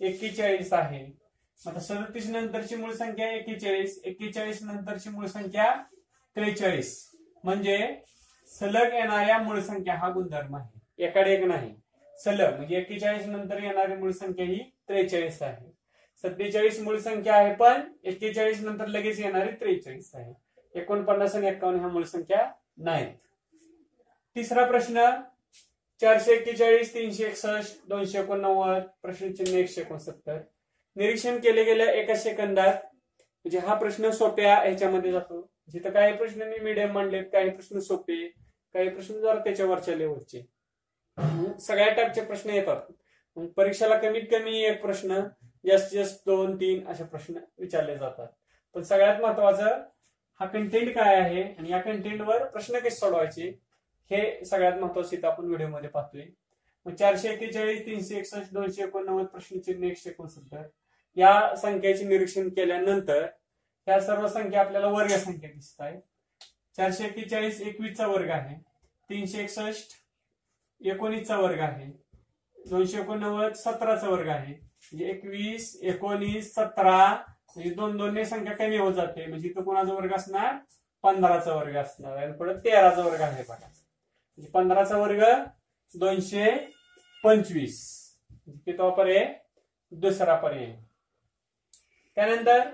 [0.00, 1.04] एक्केचाळीस आहे.
[1.58, 5.72] आता सदतीस नंतरची मूळ संख्या एक्केचाळीस एक्केचाळीस नंतरची मूळ संख्या
[6.36, 7.10] त्रेचाळीस.
[7.44, 7.78] म्हणजे
[8.48, 11.04] सलग येणाऱ्या मूळ संख्या हा गुणधर्म आहे.
[11.04, 11.74] एकाडे एक नाही.
[12.18, 15.69] सलग म्हणजे एक्केचाळीस नंतर येणारी मूळ संख्या ही त्रेचाळीस आहे.
[16.22, 20.32] सत्तेचाळीस मूळ संख्या आहे पण एक्केचाळीस नंतर लगेच येणारी त्रेचाळीस आहे.
[20.74, 22.46] एकोणपन्नास आणि एक्कावन्न ह्या मूळ संख्या
[22.78, 23.14] नाहीत.
[24.36, 25.08] तिसरा प्रश्न
[26.00, 30.38] चारशे एक्केचाळीस तीनशे एकसष्ट दोनशे एकोणनव्वद प्रश्नचिन्ह एकशे एकोणसत्तर.
[30.96, 32.74] निरीक्षण केले गेल्या एका सेकंदात.
[33.44, 35.40] म्हणजे हा प्रश्न सोप्या ह्याच्यामध्ये जातो.
[35.72, 38.26] जिथं काही प्रश्न मी मिडियम मांडलेत काही प्रश्न सोपे
[38.74, 40.40] काही प्रश्न जरा त्याच्यावरच्या लेवलचे
[41.60, 42.80] सगळ्या टाईपचे प्रश्न येतात.
[43.56, 45.20] परीक्षेला कमीत कमी एक प्रश्न
[45.64, 48.28] यस जास्त दोन तीन असे प्रश्न विचारले जातात.
[48.74, 49.82] पण सगळ्यात महत्वाचं
[50.40, 51.42] हा कंटेंट काय आहे?
[51.42, 53.48] आणि या कंटेंटवर प्रश्न कसे सोडवायचे?
[54.10, 56.24] हे सगळ्यात महत्वाचं इथं आपण व्हिडिओमध्ये पाहतोय.
[56.86, 60.62] मग चारशे एक्केचाळीस तीनशे एकसष्ट दोनशे एकोणनव्वद प्रश्नचिन्ह एकशे एकोणसत्तर.
[61.16, 63.26] या संख्येचे निरीक्षण केल्यानंतर
[63.86, 66.00] ह्या सर्व संख्या आपल्याला वर्ग संख्या दिसत आहे
[66.76, 68.56] चारशे एक्केचाळीस एकवीसचा वर्ग आहे.
[69.10, 69.92] तीनशे एकसष्ट
[70.80, 71.90] एकोणीसचा वर्ग आहे.
[72.58, 74.69] दोनशे एकोणनव्वद सतराचा वर्ग आहे.
[74.92, 77.14] म्हणजे एकवीस एकोणीस सतरा
[77.56, 79.26] म्हणजे दोन दोन संख्या कमी होत जाते.
[79.26, 80.56] म्हणजे इथं कोणाचा वर्ग असणार?
[81.02, 82.16] पंधराचा वर्ग असणार.
[82.16, 83.66] आणि पुढे तेराचा वर्ग आहे बघा.
[83.66, 85.22] म्हणजे पंधराचा वर्ग
[85.94, 86.50] दोनशे
[87.24, 87.78] पंचवीस.
[88.30, 89.34] म्हणजे किती पर्याय
[89.92, 90.76] दुसरा पर्याय.
[92.14, 92.68] त्यानंतर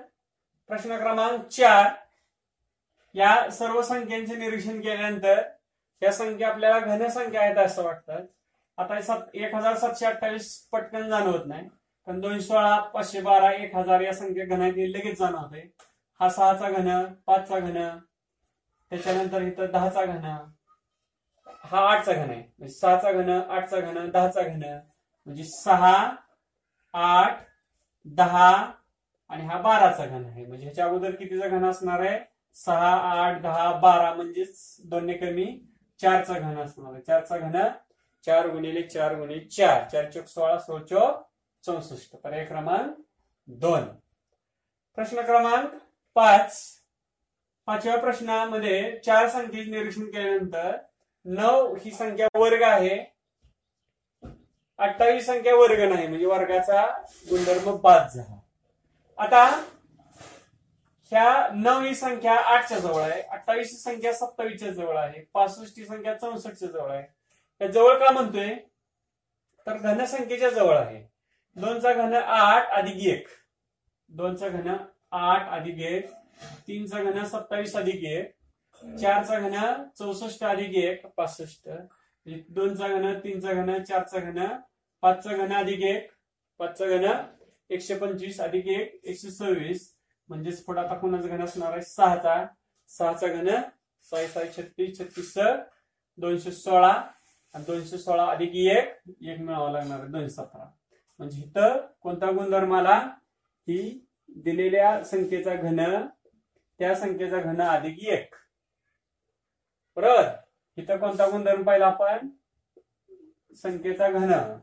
[0.69, 1.91] प्रश्न क्रमांक चार.
[3.15, 5.43] या सर्व संख्यांचे निरीक्षण केल्यानंतर
[6.03, 8.25] या संख्या आपल्याला घनसंख्या आहेत असं वाटतं.
[8.79, 11.69] आता एक हजार सातशे अठ्ठावीस पटकन जाणवत नाही.
[12.09, 15.61] पण दोनशे सोळा पाचशे बारा एक हजार या संख्या घन आहे हे लगेच जाणवते
[16.21, 17.77] हा सहाचा घन पाचचा घन
[18.93, 20.25] त्याच्यानंतर इथं दहाचा घन.
[21.65, 22.41] हा आठचा घन आहे.
[22.59, 24.63] म्हणजे सहाचा घन आठचा घन दहाचा घन.
[25.27, 25.95] म्हणजे सहा
[26.95, 27.43] आठ
[28.17, 28.51] दहा
[29.31, 30.45] आणि हा बाराचा घन आहे.
[30.47, 32.19] म्हणजे ह्याच्या अगोदर कितीचा घन असणार आहे?
[32.57, 35.47] सहा आठ दहा बारा म्हणजेच दोन्ही कमी
[36.01, 37.03] चारचा घन असणार आहे.
[37.03, 37.57] चारचा घन
[38.25, 39.89] चार गुणिले चार गुणिले चार.
[39.89, 41.26] चार चौक सोळा सोळ चौक
[41.67, 42.17] चौसष्ट.
[42.17, 42.95] पर्याय क्रमांक
[43.47, 43.85] दोन.
[44.95, 45.71] प्रश्न क्रमांक
[46.15, 46.73] पाच.
[47.67, 50.77] पाचव्या प्रश्नामध्ये चार संख्येचे निरीक्षण केल्यानंतर
[51.25, 52.99] नऊ ही संख्या वर्ग आहे.
[54.79, 56.87] अठ्ठावीस संख्या वर्ग नाही म्हणजे वर्गाचा
[57.31, 58.39] गुणधर्म बाद झाला.
[59.17, 59.47] आता
[61.13, 63.23] ह्या नऊ ही संख्या आठच्या जवळ आहे.
[63.23, 65.25] अठ्ठावीस ही संख्या सत्तावीसच्या जवळ आहे.
[65.35, 67.07] पासष्ट ही संख्या चौसष्टच्या जवळ आहे.
[67.59, 68.55] त्या जवळ का म्हणतोय?
[69.67, 71.16] तर धनसंख्येच्या जवळ आहे.
[71.57, 73.29] दोनचा घन आठ अधिक एक.
[74.11, 74.69] दोनचा घन
[75.13, 76.11] आठ अधिक एक.
[76.69, 78.33] तीनचा घन सत्तावीस अधिक एक.
[79.01, 79.55] चारचा घन
[79.99, 81.07] चौसष्ट अधिक एक.
[81.07, 81.69] पासष्ट.
[81.69, 84.47] म्हणजे दोनचा घन तीनचा घन चारचा घन
[85.03, 86.11] पाचचा घन अधिक एक.
[86.59, 87.07] पाचचा घन
[87.71, 89.01] एकशे पंचवीस अधिक एक.
[89.05, 89.93] एकशे सव्वीस.
[90.29, 91.83] म्हणजेच पुढे आता कोणाचा घन असणार आहे?
[91.83, 92.45] सहाचा.
[92.91, 93.49] सहाचा घन
[94.11, 94.99] सहा सहा छत्तीस.
[94.99, 95.33] छत्तीस
[96.19, 96.93] दोनशे सोळा.
[97.55, 98.95] आणि दोनशे सोळा अधिक एक.
[99.31, 100.09] एक मिळावा लागणार आहे.
[100.09, 100.71] दोनशे सतरा.
[101.19, 103.09] म्हणजे इथं कोणता गुणधर्म आला?
[103.67, 106.07] की दिलेल्या संख्येचा घन
[106.79, 108.35] त्या संख्येचा घन अधिक एक.
[109.97, 110.29] बरोबर
[110.77, 112.29] इथं कोणता गुणधर्म पाहिला आपण?
[113.57, 114.59] संख्येचा घन.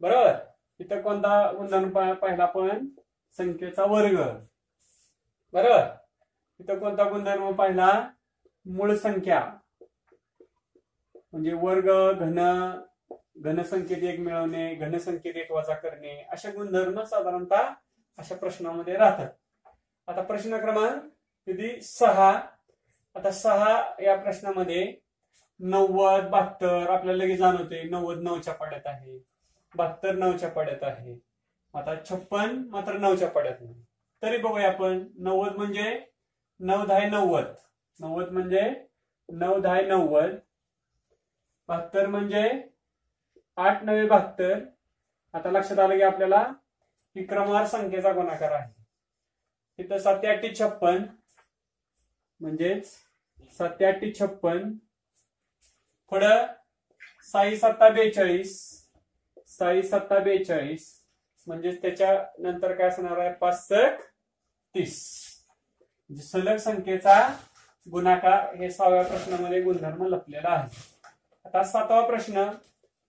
[0.00, 0.34] बरोबर
[0.78, 2.88] इथं कोणता गुणधर्म पाहिला आपण?
[3.36, 4.16] संख्येचा वर्ग.
[5.52, 5.86] बरोबर
[6.60, 8.10] इथं कोणता गुणधर्म पाहिला?
[8.66, 9.52] मूळ संख्या.
[11.32, 12.38] म्हणजे वर्ग घन
[13.38, 17.68] घनसंख्येत एक मिळवणे घनसंख्येत एक वजा करणे अशा गुणधर्म साधारणतः
[18.18, 19.28] अशा प्रश्नामध्ये राहतात.
[20.06, 21.02] आता प्रश्न क्रमांक
[21.46, 21.80] किती?
[21.80, 22.40] सहा.
[23.14, 24.94] आता सहा या प्रश्नामध्ये
[25.58, 29.24] नव्वद बहात्तर आपल्याला लगेच जाणवते नव्वद नऊच्या पाड्यात आहे.
[29.74, 31.18] बहात्तर नऊच्या पाड्यात आहे.
[31.74, 33.84] आता छप्पन मात्र नऊच्या पाड्यात नाही.
[34.22, 35.08] तरी बघूया आपण.
[35.18, 36.00] नव्वद म्हणजे
[36.60, 37.44] नऊ दहा नव्वद.
[38.00, 38.86] नव्वद म्हणजे
[39.28, 40.34] नऊ दहा नव्वद.
[41.68, 42.68] बहात्तर म्हणजे
[43.58, 44.58] आठ नवे बहात्तर.
[45.34, 46.40] आता लक्षात आलं की आपल्याला
[47.16, 48.70] ही क्रमवार संख्येचा गुणाकार आहे.
[49.78, 51.04] तिथं सत्याऐंशी छप्पन
[52.40, 52.90] म्हणजेच
[53.58, 54.72] सत्याऐंशी छप्पन.
[56.10, 56.46] पुढं
[57.32, 58.54] साई सत्ता बेचाळीस
[59.48, 60.86] साई सत्ता बेचाळीस
[61.46, 63.32] म्हणजेच त्याच्या नंतर काय असणार आहे?
[63.32, 64.02] पासष्ट
[64.74, 64.96] तीस.
[66.10, 67.18] म्हणजे सलग संख्येचा
[67.86, 70.76] गुणाकार हे सहाव्या प्रश्नामध्ये गुणधर्म लपलेला आहे.
[71.44, 72.48] आता सातवा प्रश्न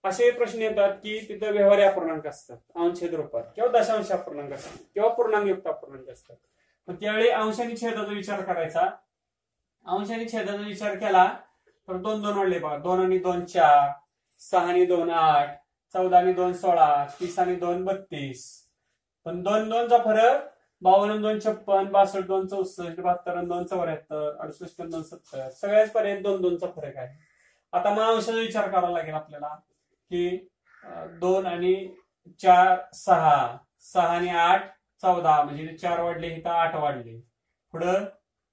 [0.04, 2.56] असे प्रश्न येतात की तिथं व्यवहारी अपूर्णांक असतात.
[2.74, 4.78] अंशछेद रूपात किंवा दशांश अपूर्णांक असतात.
[4.94, 6.36] किंवा पूर्णांकयुक्त अपूर्णांक असतात.
[6.88, 8.88] मग त्यावेळी अंश आणि छेदाचा विचार करायचा.
[9.86, 11.26] अंश आणि छेदाचा विचार केला
[11.88, 12.76] तर दोन दोन वाढले बघा.
[12.76, 13.90] दोन आणि दोन चार.
[14.38, 15.56] सहा आणि दोन आठ.
[15.94, 17.06] चौदा आणि दोन सोळा.
[17.20, 18.44] तीस आणि दोन बत्तीस.
[19.24, 20.48] पण दोन दोनचा फरक
[20.82, 25.50] बावन्न दोन छप्पन बासष्ट दोन चौसष्ट बहात्तर दोन चौऱ्याहत्तर अडुसष्ट दोन सत्तर.
[25.50, 27.08] सगळ्याच पर्यंत दोन दोनचा फरक आहे.
[27.72, 29.56] आता मग अंशाचा विचार करावा लागेल आपल्याला.
[30.10, 30.48] की
[31.20, 31.74] दोन आणि
[32.42, 33.56] चार सहा.
[33.80, 34.66] सहा आणि आठ
[35.02, 35.42] चौदा.
[35.42, 37.18] म्हणजे चार वाढले इथं आठ वाढले.
[37.72, 38.04] पुढं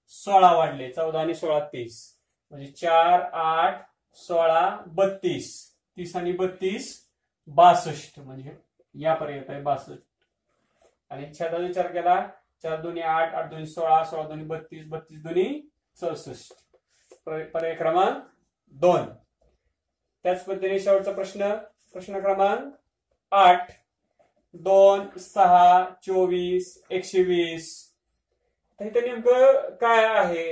[0.08, 2.18] सोळा वाढले चौदा आणि सोळा तीस.
[2.52, 5.50] म्हणजे चार आठ सोळा बत्तीस.
[5.98, 6.96] तीस आणि बत्तीस
[7.48, 8.20] बासष्ट.
[8.20, 8.56] म्हणजे
[8.96, 10.04] यापर्यंत आहे बासष्ट.
[11.10, 12.20] आणि छेदाचा विचार केला
[12.64, 15.62] चार दोन्ही आठ आठ दोन्ही सोळा सोळा दोन्ही बत्तीस बत्तीस दोन्ही
[15.98, 16.54] चौसष्ट.
[17.26, 18.24] पर्याय क्रमांक
[18.76, 19.06] दोन.
[20.26, 21.54] त्याच पद्धतीने शेवटचा प्रश्न
[21.94, 22.74] प्रश्न क्रमांक
[23.32, 23.72] आठ.
[24.56, 27.68] दोन सहा चोवीस एकशे वीस
[28.80, 30.48] तर इथं नेमकं काय आहे?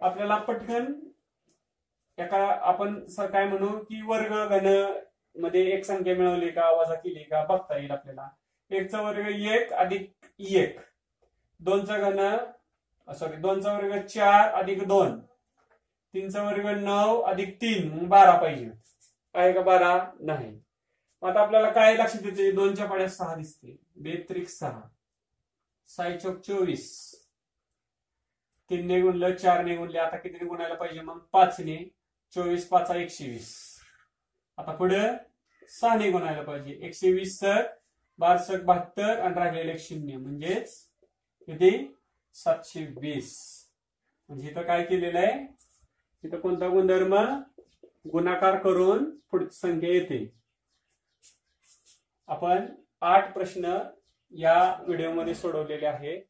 [0.00, 0.92] आपल्याला पटकन
[2.18, 7.76] एका आपण काय म्हणू की वर्ग घनमध्ये एक संख्या मिळवली का वजा केली का बघता
[7.78, 8.28] येईल आपल्याला.
[8.70, 10.78] एकचा वर्ग एक अधिक एक.
[11.60, 12.20] दोनचा घन
[13.08, 15.20] सॉरी दोनचा वर्ग चार अधिक दोन.
[16.14, 18.70] तीनचा वर्ग नऊ अधिक तीन बारा पाहिजे.
[19.34, 20.10] आहे का बारा?
[20.20, 20.60] नाही.
[21.22, 22.52] आता आपल्याला काय लक्षात येते?
[22.52, 23.76] दोनच्या पाड्यात सहा दिसते.
[23.96, 24.80] बेत्रिक सहा.
[25.88, 27.14] साई चौक चोवीस.
[28.70, 29.98] तीनने गुणलं चारने गुणले.
[29.98, 31.18] आता कितीने गुणायला पाहिजे मग?
[31.18, 31.90] पाचने.
[32.34, 33.78] चोवीस पाच एकशे वीस.
[34.58, 35.00] आता पुढे
[35.68, 36.78] सहाने गुणायला पाहिजे.
[36.86, 37.62] एकशे वीस सर
[38.18, 40.16] बारसक बहात्तर आणि राहिलेले एक शून्य.
[40.16, 40.88] म्हणजेच
[41.46, 41.96] किती?
[42.34, 43.38] सातशे वीस.
[44.28, 45.61] म्हणजे इथं काय केलेलं आहे?
[46.24, 47.14] इथं कोणता गुणधर्म?
[48.12, 50.18] गुणाकार करून पुढची संख्या येते.
[52.28, 52.66] आपण
[53.02, 53.78] आठ प्रश्न
[54.32, 54.56] या
[54.86, 56.20] व्हिडिओमध्ये सोडवलेले आहे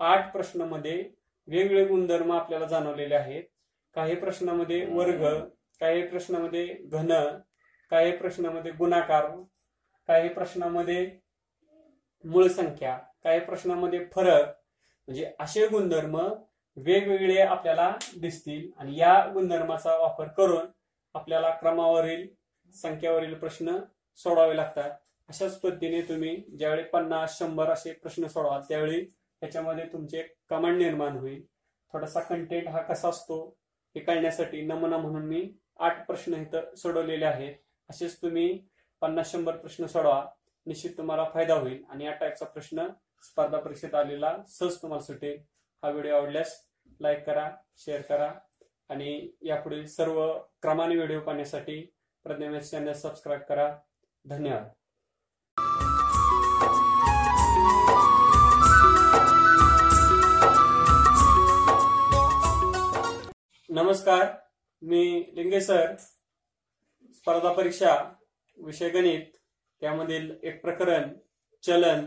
[0.00, 0.96] आठ प्रश्नामध्ये
[1.48, 3.44] वेगवेगळे गुणधर्म आपल्याला जाणवलेले आहेत.
[3.96, 5.24] काही प्रश्नामध्ये वर्ग
[5.80, 7.12] काही प्रश्नामध्ये घन
[7.92, 9.30] काही प्रश्नामध्ये गुणाकार
[10.08, 11.10] काही प्रश्नामध्ये
[12.24, 14.46] मूळ संख्या काही प्रश्नामध्ये फरक.
[15.08, 16.18] म्हणजे असे गुणधर्म
[16.76, 20.66] वेगवेगळे आपल्याला दिसतील आणि या गुणधर्माचा वापर करून
[21.14, 22.26] आपल्याला क्रमावरील
[22.74, 23.76] संख्यावरील प्रश्न
[24.18, 24.90] सोडवावे लागतात.
[25.28, 29.04] अशाच पद्धतीने तुम्ही ज्यावेळी पन्नास शंभर असे प्रश्न सोडवाल त्यावेळी
[29.42, 31.42] त्याच्यामध्ये तुमचे कमांड निर्माण होईल.
[31.92, 33.56] थोडासा कंटेंट हा कसा असतो
[33.96, 37.54] हे कळण्यासाठी नमुना म्हणून मी आठ प्रश्न इथं सोडवलेले आहेत.
[37.90, 38.58] असेच तुम्ही
[39.00, 40.24] पन्नास शंभर प्रश्न सोडवा.
[40.66, 41.82] निश्चित तुम्हाला फायदा होईल.
[41.90, 42.86] आणि या टाईपचा प्रश्न
[43.22, 45.38] स्पर्धा परीक्षेत आलेला सहज तुम्हाला सुटेल.
[45.82, 46.65] हा व्हिडिओ आवडल्यास
[47.00, 48.32] लाईक करा शेअर करा
[48.88, 51.80] आणि यापुढील सर्व क्रमाने व्हिडिओ पाहण्यासाठी
[52.24, 53.76] प्रज्ञामेश चॅनल सबस्क्राईब करा.
[54.24, 54.68] धन्यवाद.
[63.68, 64.26] नमस्कार
[64.82, 65.94] मी लिंगे सर.
[67.14, 67.94] स्पर्धा परीक्षा
[68.58, 69.36] विषय गणित
[69.80, 71.12] त्यामधील एक प्रकरण
[71.62, 72.06] चलन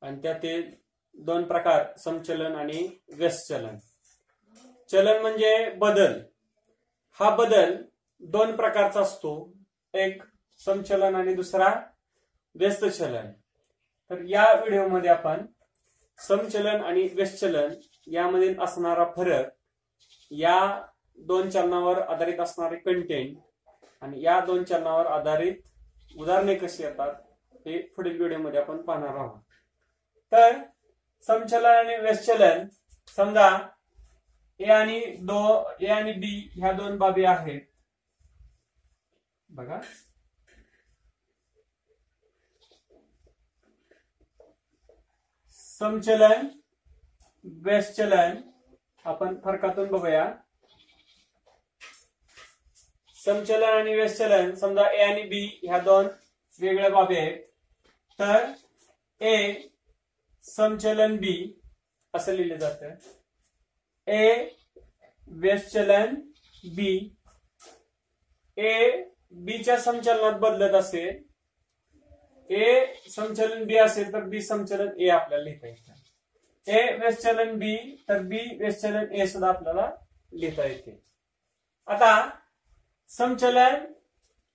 [0.00, 0.81] आणि त्यातील
[1.14, 3.76] दोन प्रकार समचलन आणि व्यस्त चलन
[4.90, 6.18] चलन म्हणजे बदल.
[7.20, 7.74] हा बदल
[8.22, 9.52] दोन प्रकारचा असतो.
[9.94, 10.22] एक
[10.60, 11.68] समचलन आणि दुसरा
[12.54, 13.30] व्यस्त चलन
[14.10, 15.44] तर या व्हिडिओमध्ये आपण
[16.18, 17.74] समचलन आणि व्यस्त चलन
[18.06, 19.50] यामधील असणारा फरक
[20.30, 20.58] या
[21.18, 23.36] दोन चलनावर आधारित असणारे कंटेंट
[24.02, 25.56] आणि या दोन चलनावर आधारित
[26.18, 27.14] उदाहरणे कशी येतात
[27.66, 29.38] हे पुढील व्हिडिओमध्ये आपण पाहणार आहोत.
[30.32, 30.58] तर
[31.26, 32.66] समचलन आणि व्यस्तचलन
[33.16, 33.48] समजा
[34.60, 35.40] ए आणि दो
[35.80, 37.60] ए आणि बी ह्या दोन बाबी आहेत.
[39.50, 39.80] बघा.
[45.58, 46.48] समचलन
[47.44, 48.40] व्यस्तचलन
[49.04, 50.32] आपण फरकातून बघूया.
[53.24, 56.06] समचलन आणि व्यस्तचलन समजा ए आणि बी ह्या दोन
[56.60, 57.38] वेगळ्या बाबी आहेत.
[58.18, 58.52] तर
[59.20, 59.52] ए
[60.44, 61.60] समचलन बी
[62.14, 62.90] असं लिहिलं जातं.
[64.06, 64.48] ए
[65.26, 66.14] व्यस्तचलन
[66.64, 67.14] बी
[68.56, 69.02] ए
[69.32, 71.22] बीच्या संचलनात बदलत असेल.
[72.50, 75.92] ए संचलन बी असेल तर बी समचलन ए आपल्याला लिहिता येतं.
[76.66, 79.90] ए व्यस्तचलन बी तर बी व्यस्तचलन ए सुद्धा आपल्याला
[80.32, 81.00] लिहिता येते.
[81.86, 82.30] आता
[83.08, 83.84] समचलन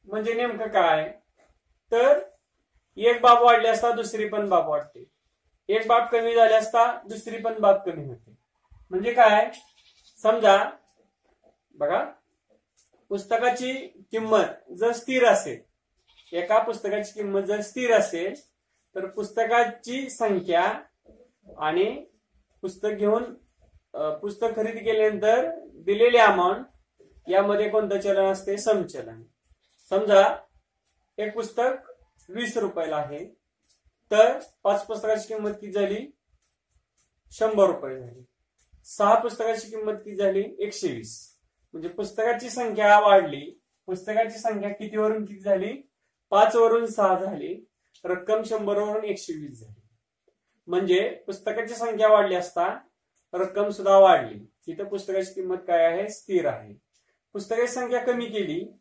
[0.08, 1.12] म्हणजे नेमकं काय?
[1.92, 2.20] तर
[2.98, 5.17] एक बाब वाढली असता दुसरी पण बाब वाढते.
[5.70, 8.36] एक बाब कमी झाली असता दुसरी पण बाब कमी होते.
[8.92, 9.50] म्हणजे काय?
[10.20, 10.58] समजा
[11.76, 12.04] बघा
[13.12, 13.74] पुस्तकाची
[14.12, 18.34] किंमत जर स्थिर असेल एका पुस्तकाची किंमत जर स्थिर असेल
[18.96, 20.64] तर पुस्तकाची संख्या
[21.62, 21.86] आणि
[22.64, 23.24] पुस्तक घेऊन
[24.22, 25.50] पुस्तक खरेदी केल्यानंतर
[25.86, 26.66] दिलेले अमाऊंट
[27.28, 28.58] यामध्ये कोणतं चलन असते?
[28.58, 29.22] समचलन.
[29.92, 30.24] समजा
[31.18, 31.90] एक पुस्तक
[32.30, 33.26] वीस रुपयाला आहे.
[34.12, 36.18] तर पाच पुस्तकाची किंमत किती झाली?
[37.32, 38.24] शंभर रुपये झाली.
[38.86, 40.56] सहा पुस्तकाची किंमत किती झाली?
[40.60, 41.38] एकशे वीस.
[41.74, 43.62] म्हणजे पुस्तकाची संख्या वाढली.
[43.86, 45.82] पुस्तकाची संख्या कितीवरून किती झाली?
[46.30, 47.66] पाच वरून सहा झाली.
[48.04, 49.82] रक्कम शंभर वरून एकशे वीस झाली.
[50.68, 52.80] म्हणजे पुस्तकाची संख्या वाढली असता
[53.34, 54.40] रक्कम सुद्धा वाढली.
[54.40, 56.10] तिथं पुस्तकाची किंमत काय आहे?
[56.10, 56.74] स्थिर आहे.
[57.34, 58.74] पुस्तकाची संख्या कमी केली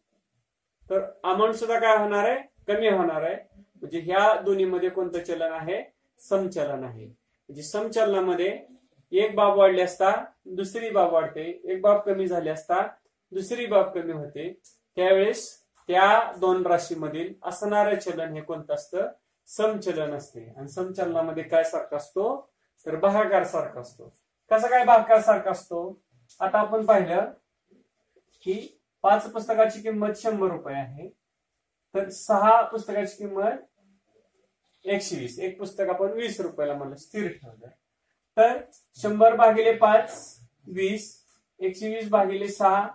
[0.90, 2.38] तर अमाऊंट सुद्धा काय होणार आहे?
[2.68, 3.55] कमी होणार आहे.
[3.80, 5.82] म्हणजे ह्या दोन्हीमध्ये कोणतं चलन आहे?
[6.18, 7.06] समचलन आहे.
[7.06, 8.60] म्हणजे समचलनामध्ये
[9.12, 11.60] एक बाब वाढली असता दुसरी बाब वाढते.
[11.64, 12.86] एक बाब कमी झाली असता
[13.32, 14.60] दुसरी बाब कमी होते.
[14.96, 19.08] त्यावेळेस त्या दोन राशीमधील असणारं चलन हे कोणतं असतं?
[19.46, 20.54] समचलन असते.
[20.56, 22.50] आणि समचलनामध्ये काय सारखा असतो?
[22.86, 24.12] तर भागाकार सारखा असतो.
[24.50, 26.02] कसा काय भागाकार सारखा असतो?
[26.40, 27.30] आता आपण पाहिलं
[28.42, 31.15] की पाच पुस्तकाची किंमत शंभर रुपये आहे.
[31.96, 33.52] तर सहा पुस्तकाची किंमत
[34.84, 35.38] एकशे वीस.
[35.38, 37.66] एक पुस्तक आपण वीस रुपयाला मला स्थिर ठेवलं.
[38.36, 38.60] तर
[38.94, 41.24] शंभर भागिले पाच वीस.
[41.60, 42.88] एकशे वीस भागिले सहा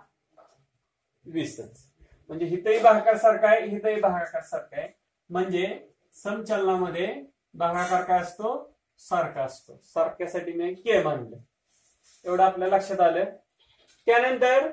[1.24, 1.88] वीसच.
[2.28, 4.88] म्हणजे हितही भागाकार सारखा आहे हितही भागाकार सारखा आहे.
[5.30, 8.76] म्हणजे समचलनामध्ये भागाकार काय असतो?
[8.98, 9.80] सारखा असतो.
[9.84, 11.36] सारख्यासाठी मी के मानलं.
[12.24, 13.24] एवढं आपल्या लक्षात आलं.
[14.06, 14.70] त्यानंतर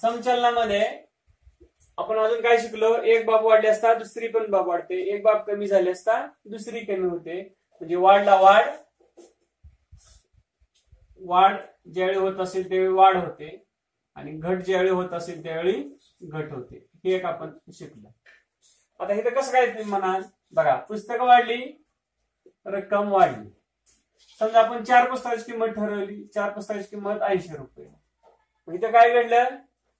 [0.00, 1.03] समचलनामध्ये
[1.98, 2.94] आपण अजून काय शिकलो?
[3.02, 4.96] एक बाब वाढली असता दुसरी पण बाब वाढते.
[5.14, 7.40] एक बाब कमी झाली असता दुसरी कमी होते.
[7.80, 8.64] म्हणजे वाढला वाढ
[11.20, 11.54] वाढ
[11.94, 13.64] ज्यावेळी होत असेल त्यावेळी वाढ होते.
[14.14, 15.82] आणि घट ज्यावेळी होत असेल त्यावेळी
[16.22, 16.86] घट होते.
[17.04, 18.08] हे एक आपण शिकलो.
[19.00, 20.22] आता इथं कसं काय तुम्ही म्हणाल?
[20.52, 21.84] बघा पुस्तकं वाढली
[22.66, 23.48] रक्कम वाढली.
[24.38, 26.24] समजा आपण चार पुस्तकाची किंमत ठरवली.
[26.34, 27.88] चार पुस्तकाची किंमत ऐंशी रुपये.
[28.68, 29.44] इथं काय घडलं?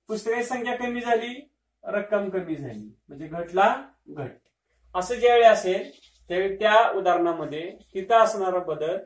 [0.09, 1.54] पुस्तकाची संख्या कमी झाली.
[1.85, 2.95] रक्कम कमी झाली.
[3.09, 3.75] म्हणजे घटला
[4.09, 4.31] घट.
[4.95, 5.91] असं ज्यावेळी असेल
[6.31, 8.97] त्यावेळी त्या उदाहरणामध्ये तिथं असणारा बदल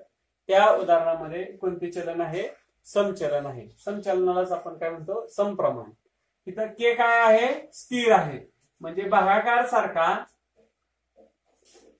[0.48, 2.48] त्या उदाहरणामध्ये कोणते चलन आहे?
[2.84, 3.68] समचलन आहे.
[3.84, 5.26] समचलनालाच आपण काय म्हणतो?
[5.26, 5.90] समप्रमाण.
[6.46, 7.70] इथं के काय आहे?
[7.72, 8.38] स्थिर आहे.
[8.80, 10.24] म्हणजे भागाकार सारखा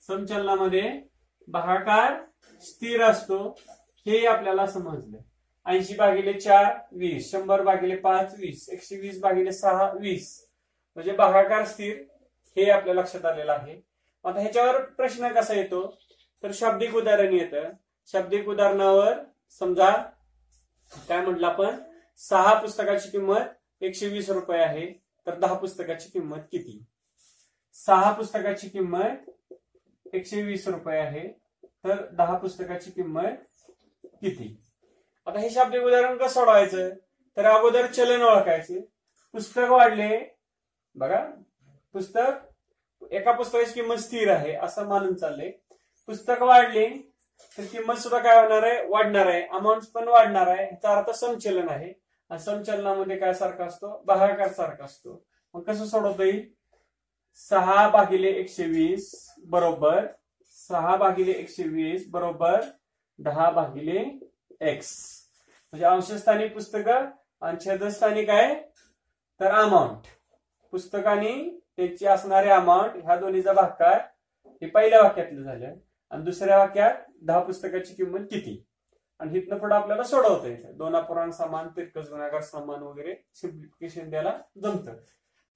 [0.07, 1.01] समचलनामध्ये
[1.49, 2.15] भागाकार
[2.63, 3.59] स्थिर असतो.
[4.07, 5.19] हे आपल्याला समजलं.
[5.67, 7.31] ऐंशी भागिले चार वीस.
[7.31, 8.69] शंभर भागिले पाच वीस.
[8.69, 10.48] एकशे वीस भागिले सहा वीस.
[10.99, 12.05] म्हणजे भागाकार स्थिर
[12.57, 13.83] हे आपल्या लक्षात आलेलं आहे.
[14.25, 15.99] आता ह्याच्यावर प्रश्न कसा येतो?
[16.43, 17.63] तर शाब्दिक उदाहरण येतं.
[18.07, 19.13] शाब्दिक उदाहरणावर
[19.59, 19.91] समजा
[21.09, 21.77] काय म्हटलं आपण?
[22.17, 23.41] सहा पुस्तकाची किंमत
[23.81, 24.87] एकशे वीस रुपये आहे.
[25.27, 26.85] तर दहा पुस्तकाची किंमत किती?
[27.73, 29.31] सहा पुस्तकाची किंमत
[30.13, 31.29] एकशे वीस रुपये आहे.
[31.65, 33.63] तर दहा पुस्तकाची किंमत
[34.05, 34.61] किती?
[35.27, 36.91] आता हे शाब्दिक उदाहरण कसं सोडवायचं?
[37.37, 38.81] तर अगोदर चलन ओळखायचे.
[39.33, 40.38] पुस्तक वाढले
[40.99, 41.21] बघा
[41.95, 45.51] पुस्तक एका पुस्तकाची किंमत स्थिर आहे असं मानून चाललंय.
[46.09, 46.89] पुस्तक वाढले
[47.59, 48.87] तर किंमत सुद्धा काय होणार आहे?
[48.89, 49.43] वाढणार आहे.
[49.47, 50.65] अमाऊंट पण वाढणार आहे.
[50.65, 51.93] याचा अर्थ संचलन आहे.
[52.31, 54.03] आणि काय सारखा असतो?
[54.07, 55.23] भागाकार सारखा असतो.
[55.55, 56.47] मग कसं सोडवता येईल?
[57.39, 59.13] सहा भागिले एकशे वीस
[59.47, 60.07] बरोबर
[60.55, 62.61] सहा भागिले एकशे वीस बरोबर
[63.19, 64.03] दहा भागिले
[64.61, 64.91] एक्स.
[65.73, 68.55] म्हणजे अंशस्थानी पुस्तक आणि छेदस्थानी काय
[69.41, 70.07] तर अमाऊंट
[70.73, 74.01] पुस्तक आणि त्याची असणारे अमाऊंट ह्या दोन्हीचा भागकार
[74.63, 75.75] हे पहिल्या वाक्यातलं झालं.
[76.11, 78.65] आणि दुसऱ्या वाक्यात दहा पुस्तकाची किंमत किती?
[79.19, 80.77] आणि इथनं पुढे आपल्याला सोडवता येतं.
[80.77, 84.93] दोन पुराण समान तिरकस गुणाकार समान वगैरे सिम्प्लिफिकेशन द्यायला जमतं.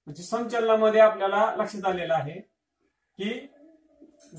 [0.05, 2.39] म्हणजे संचलनामध्ये आपल्याला लक्षात आलेलं आहे
[3.19, 3.53] की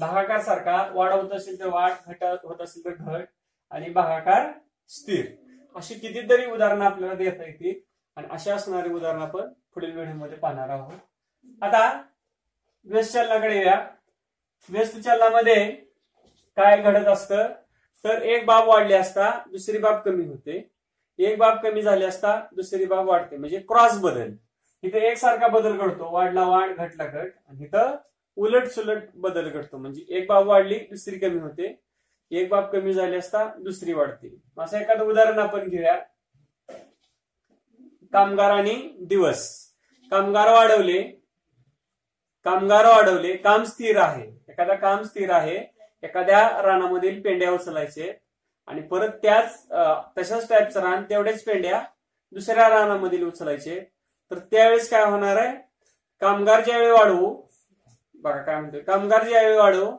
[0.01, 3.25] भागाकार सारखा वाढ होत असेल तर वाढ घट होत असेल तर घट
[3.71, 4.53] आणि भागाकार
[4.89, 5.27] स्थिर.
[5.75, 7.94] अशी कितीतरी उदाहरणं आपल्याला देता येतील.
[8.17, 10.93] आणि अशा असणारी उदाहरण आपण पुढील व्हिडिओमध्ये पाहणार आहोत.
[11.63, 12.03] आता
[12.85, 13.89] व्यस्त चलनाकडे या
[14.69, 15.71] व्यस्त चलनामध्ये
[16.57, 17.49] काय घडत असतं?
[18.05, 20.71] तर एक बाब वाढली असता दुसरी बाब कमी होते.
[21.19, 23.37] एक बाब कमी झाली असता दुसरी बाब वाढते.
[23.37, 24.33] म्हणजे क्रॉस बदल.
[24.83, 26.11] इथे एकसारखा बदल घडतो.
[26.13, 27.31] वाढला वाढ घटला घट.
[27.49, 27.97] आणि इथं
[28.37, 29.77] उलट सुलट बदल घडतो.
[29.77, 31.81] म्हणजे एक बाब वाढली दुसरी कमी होते.
[32.31, 34.37] एक बाब कमी झाली असता दुसरी वाढते.
[34.59, 36.01] असं एखादं उदाहरण आपण घेऊया.
[38.15, 39.41] कामगार आणि दिवस.
[40.11, 41.01] कामगार वाढवले.
[42.45, 43.37] कामगार वाढवले.
[43.37, 44.27] काम स्थिर आहे.
[44.49, 45.57] एखादा काम स्थिर आहे.
[46.03, 48.13] एखाद्या रानामधील पेंड्या उचलायचे.
[48.69, 49.67] आणि परत त्याच
[50.19, 51.83] तशाच टाईपचं रान तेवढेच पेंड्या
[52.33, 53.81] दुसऱ्या रानामधील उचलायचे.
[54.31, 55.57] तर त्यावेळेस काय होणार आहे?
[56.21, 57.35] कामगार ज्यावेळी वाढवू
[58.15, 58.81] बघा काय म्हणतोय.
[58.81, 59.91] कामगार ज्यावेळी वाढवू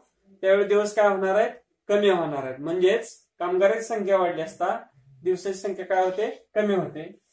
[0.43, 1.51] त्यावेळी दिवस काय होणार आहेत?
[1.89, 2.59] कमी होणार आहेत.
[2.59, 4.77] म्हणजेच कामगारांची संख्या वाढली असता
[5.23, 6.29] दिवसाची संख्या काय होते?
[6.55, 7.24] कमी होते.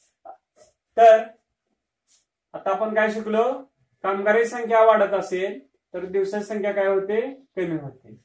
[0.96, 1.22] तर
[2.54, 3.52] आता आपण काय शिकलो?
[4.02, 5.58] कामगारी संख्या वाढत असेल
[5.94, 7.20] तर दिवसाची संख्या काय होते?
[7.56, 8.16] कमी होते.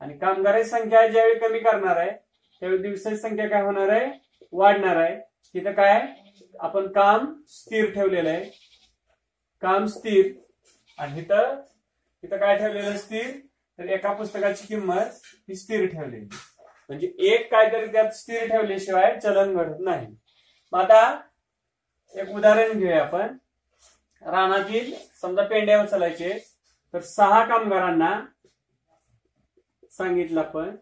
[0.00, 2.10] आणि कामगारांची संख्या ज्यावेळी कमी करणार आहे
[2.60, 4.10] त्यावेळी दिवसाची संख्या काय होणार आहे?
[4.52, 5.18] वाढणार आहे.
[5.54, 6.06] तिथं काय?
[6.60, 8.50] आपण काम स्थिर ठेवलेलं आहे.
[9.62, 10.32] काम स्थिर.
[10.98, 11.60] आणि इथं
[12.24, 13.30] इथं काय ठेवलेलं स्थिर.
[13.78, 16.26] तर एका पुस्तकाची किंमत ही स्थिर ठेवलेली.
[16.88, 20.06] म्हणजे एक काहीतरी त्यात स्थिर ठेवल्याशिवाय चलन घडत नाही.
[20.72, 21.20] मग आता
[22.16, 23.36] एक उदाहरण घेऊया आपण.
[24.22, 26.38] रानातील समजा पेंड्या उचलायचे
[26.94, 28.10] तर सहा कामगारांना
[29.92, 30.76] सांगितलं आपण.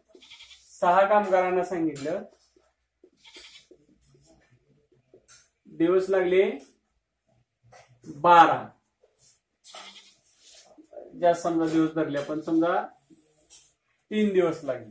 [0.80, 2.22] सहा कामगारांना सांगितलं.
[5.66, 6.50] दिवस लागले
[8.16, 8.64] बारा.
[11.20, 12.86] जास्त समजा दिवस धरले आपण समजा
[14.10, 14.90] तीन दिवस लागले.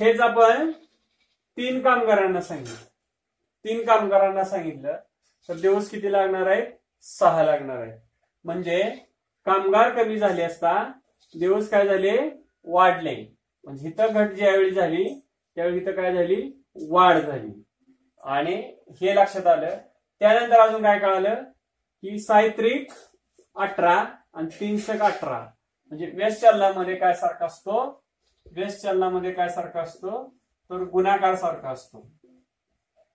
[0.00, 0.70] हेच आपण
[1.56, 2.89] तीन कामगारांना सांगितलं.
[3.64, 4.96] तीन कामगारांना सांगितलं
[5.48, 6.62] तर दिवस किती लागणार आहे?
[7.02, 7.98] सहा लागणार आहे.
[8.44, 8.82] म्हणजे
[9.44, 10.92] कामगार कमी झाले असता
[11.34, 12.18] दिवस काय झाले?
[12.64, 13.26] वाढले.
[13.64, 15.20] म्हणजे इथं घट ज्यावेळी झाली
[15.56, 16.64] त्यावेळी इथं काय झाली?
[16.88, 17.62] वाढ झाली.
[18.24, 18.54] आणि
[19.00, 19.76] हे लक्षात आलं.
[20.20, 21.42] त्यानंतर अजून काय कळालं?
[22.02, 22.92] की सायत्रिक
[23.56, 24.04] अठरा
[24.34, 25.46] आणि तीनशे अठरा.
[25.88, 28.04] म्हणजे वेस्ट चलनामध्ये काय सारखा असतो?
[28.46, 30.28] व्यस्त चलनामध्ये काय सारखा असतो?
[30.70, 32.10] तर गुणाकार सारखा असतो.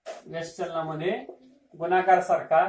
[0.06, 1.12] व्यस्त चलनामध्ये
[1.74, 2.66] गुणाकार सारखा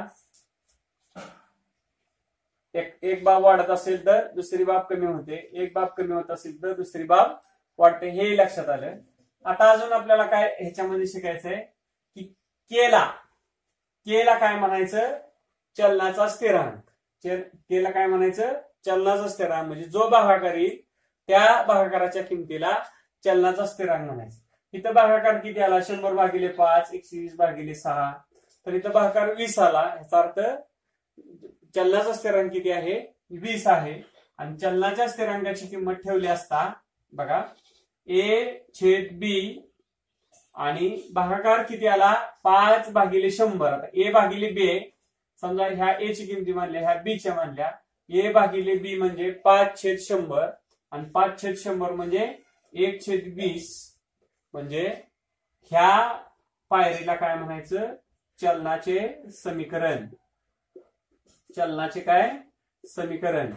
[2.74, 5.36] एक एक बाब वाढत असेल तर दुसरी बाब कमी होते.
[5.52, 7.36] एक बाब कमी होत असेल तर दुसरी बाब
[7.78, 8.08] वाढते.
[8.08, 8.98] हे लक्षात आलं.
[9.44, 11.56] आता अजून आपल्याला काय ह्याच्यामध्ये शिकायचंय?
[12.16, 12.22] की
[12.70, 13.04] केला.
[14.06, 15.16] केला काय म्हणायचं?
[15.76, 16.80] चलनाचा स्थिरांक.
[17.70, 18.52] केला काय म्हणायचं?
[18.84, 19.66] चलनाचा स्थिरांक.
[19.66, 20.80] म्हणजे जो भागाकार येईल
[21.28, 22.72] त्या भागाकाराच्या किमतीला
[23.24, 24.40] चलनाचा स्थिरांक म्हणायचं.
[24.74, 25.80] इथं भागाकार किती आला?
[25.80, 28.10] शंभर भागिले पाच एकशे वीस भागिले सहा.
[28.66, 29.82] तर इथं भागाकार वीस आला.
[29.96, 30.40] याचा अर्थ
[31.74, 33.00] चलनाचा स्थिरांक किती आहे?
[33.42, 34.00] वीस आहे.
[34.38, 36.72] आणि चलनाच्या स्थिरांकाची किंमत ठेवली असता
[37.12, 37.42] बघा
[38.08, 39.64] ए छेद बी
[40.54, 42.12] आणि भागाकार किती आला?
[42.44, 43.72] पाच भागिले शंभर.
[43.72, 44.78] आता ए भागिले बी
[45.42, 47.70] समजा ह्या ए ची किमती मानल्या ह्या बी च्या मानल्या.
[48.10, 50.48] ए भागिले बी म्हणजे पाच छेद शंभर.
[50.92, 52.32] आणि पाच छेद शंभर म्हणजे
[52.74, 53.68] एक छेद वीस.
[54.54, 54.86] म्हणजे
[55.70, 55.90] ह्या
[56.70, 57.94] पायरीला काय म्हणायचं?
[58.40, 60.06] चलनाचे समीकरण.
[61.56, 62.30] चलनाचे काय?
[62.84, 63.52] समीकरण.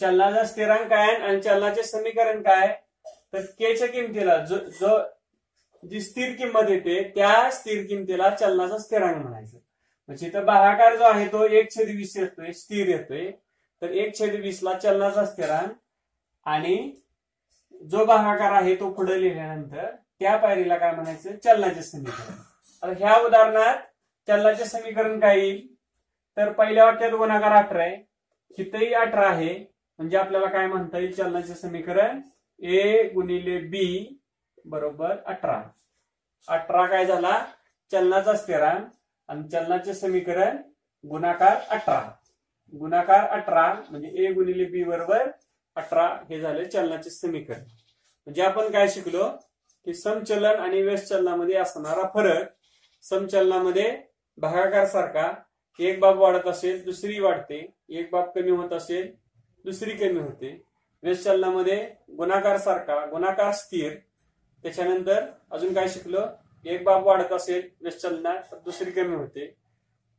[0.00, 2.74] चलनाचा स्थिरांक काय आणि चलनाचे समीकरण काय
[3.32, 4.98] तर केच्या किमतीला जो जो
[5.82, 9.58] जी स्थिर किंमत येते त्या स्थिर किमतीला चलनाचा स्थिरांक म्हणायचं.
[10.08, 13.30] म्हणजे इथं भागाकार जो आहे तो एक छेद वीस येतोय स्थिर येतोय.
[13.82, 15.72] तर एक छेद वीस ला चलनाचा स्थिरांक
[16.46, 16.76] आणि
[17.80, 19.86] जो भागाकार आहे तो पुढे लिहिल्यानंतर
[20.20, 21.36] त्या पायरीला काय म्हणायचं?
[21.36, 22.34] चलनाचे समीकरण.
[22.82, 23.76] आता ह्या उदाहरणात
[24.28, 25.66] चलनाचे समीकरण काय येईल?
[26.36, 27.96] तर पहिल्या वाक्यात गुणाकार अठरा आहे.
[28.58, 29.54] इथंही अठरा आहे.
[29.98, 31.14] म्हणजे आपल्याला काय म्हणता येईल?
[31.14, 32.20] चलनाचे समीकरण
[32.62, 34.18] ए गुणिले बी
[34.64, 35.62] बरोबर अठरा.
[36.48, 37.44] अठरा काय झाला?
[37.92, 38.86] चलनाचा स्थिरांक
[39.28, 40.56] आणि चलनाचे समीकरण
[41.04, 42.00] गुणाकार अठरा.
[42.72, 45.30] गुणाकार अठरा म्हणजे ए गुणिले बी बरोबर
[45.76, 47.60] अठरा हे झाले चलनाचे समीकरण.
[48.26, 49.28] म्हणजे आपण काय शिकलो?
[49.84, 52.48] की समचलन आणि व्यस्त चलनामध्ये असणारा फरक
[53.02, 54.02] समचलनामध्ये
[54.38, 55.32] भागाकार सारखा
[55.78, 57.74] एक बाब वाढत असेल दुसरी वाढते.
[57.88, 59.12] एक बाब कमी होत असेल
[59.64, 60.62] दुसरी कमी होते.
[61.02, 63.92] व्यस्त चलनामध्ये गुणाकार सारखा गुणाकार स्थिर.
[64.62, 66.20] त्याच्यानंतर अजून काय शिकलो?
[66.64, 69.54] एक बाब वाढत असेल व्यस्त चलनात दुसरी कमी होते.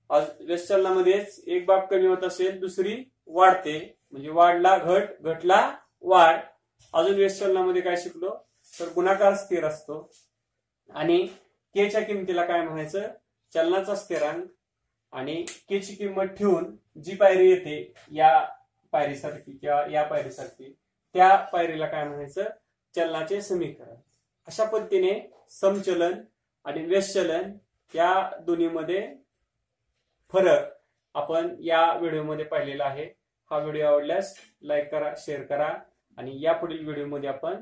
[0.10, 3.98] आज व्यस्त चलनामध्येच एक बाब कमी होत असेल दुसरी वाढते.
[4.14, 6.40] म्हणजे वाढला घट घटला वाढ.
[6.94, 8.36] अजून व्यस्त चलनामध्ये काय शिकलो?
[8.80, 10.12] तर गुणाकार स्थिर असतो.
[10.90, 11.26] आणि
[11.76, 13.08] केच्या किमतीला काय म्हणायचं?
[13.54, 14.46] चलनाचा स्थिरांक
[15.14, 18.46] आणि केची किंमत ठेवून जी पायरी येते या
[18.92, 20.74] पायरीसारखी किंवा या पायरीसारखी
[21.16, 22.44] त्या पायरीला काय म्हणायचं?
[22.96, 23.96] चलनाचे समीकरण.
[24.48, 26.14] अशा पद्धतीने समचलन
[26.66, 27.52] आणि व्यस्तचलन
[27.96, 29.16] या दोन्हीमध्ये
[30.34, 30.70] फरक
[31.16, 33.21] आपण या व्हिडिओमध्ये पाहिलेला आहे.
[33.52, 34.34] हा व्हिडिओ आवडल्यास
[34.64, 35.68] लाईक करा शेअर करा
[36.18, 37.60] आणि यापुढील व्हिडिओमध्ये आपण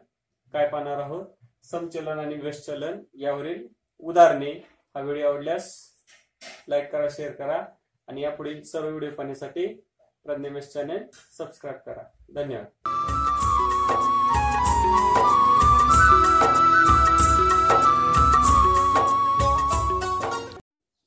[0.54, 1.26] काय पाहणार आहोत?
[1.66, 3.66] समचलन आणि व्यस्तचलन यावरील
[4.00, 4.52] उदाहरणे.
[4.96, 5.72] हा व्हिडिओ आवडल्यास
[6.70, 7.58] लाईक करा शेअर करा
[8.08, 9.66] आणि यापुढील सर्व व्हिडिओ पाहण्यासाठी
[10.26, 11.04] प्रज्ञामेश चॅनेल
[11.38, 12.04] सबस्क्राईब करा.
[12.36, 12.68] धन्यवाद.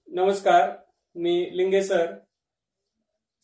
[0.08, 0.70] नमस्कार
[1.16, 2.14] मी लिंगे सर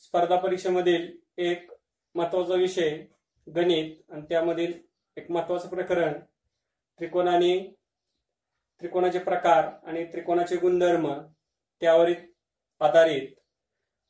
[0.01, 1.07] स्पर्धा परीक्षेमधील
[1.39, 1.71] एक
[2.15, 3.05] महत्त्वाचा विषय
[3.47, 4.73] गणित आणि त्यामधील
[5.17, 6.13] एक महत्वाचं प्रकरण
[6.99, 7.73] त्रिकोण आणि
[8.81, 11.13] त्रिकोणाचे प्रकार आणि त्रिकोणाचे गुणधर्म
[11.81, 12.11] त्यावर
[12.81, 13.29] आधारित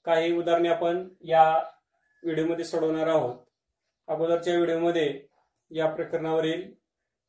[0.04, 1.58] काही उदाहरणे आपण या
[2.22, 3.36] व्हिडिओमध्ये सोडवणार आहोत.
[4.06, 5.26] अगोदरच्या व्हिडिओमध्ये
[5.70, 6.70] या प्रकरणावरील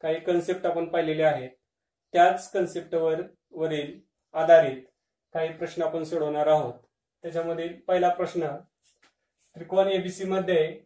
[0.02, 1.50] काही कन्सेप्ट आपण पाहिलेले आहेत.
[2.14, 3.22] त्याच कन्सेप्टवर
[3.52, 4.00] वरील
[4.34, 4.82] आधारित
[5.34, 6.74] काही प्रश्न आपण सोडवणार आहोत.
[7.22, 8.48] त्याच्यामधील पहिला प्रश्न
[9.60, 10.82] त्रिकोण एबीसी मध्ये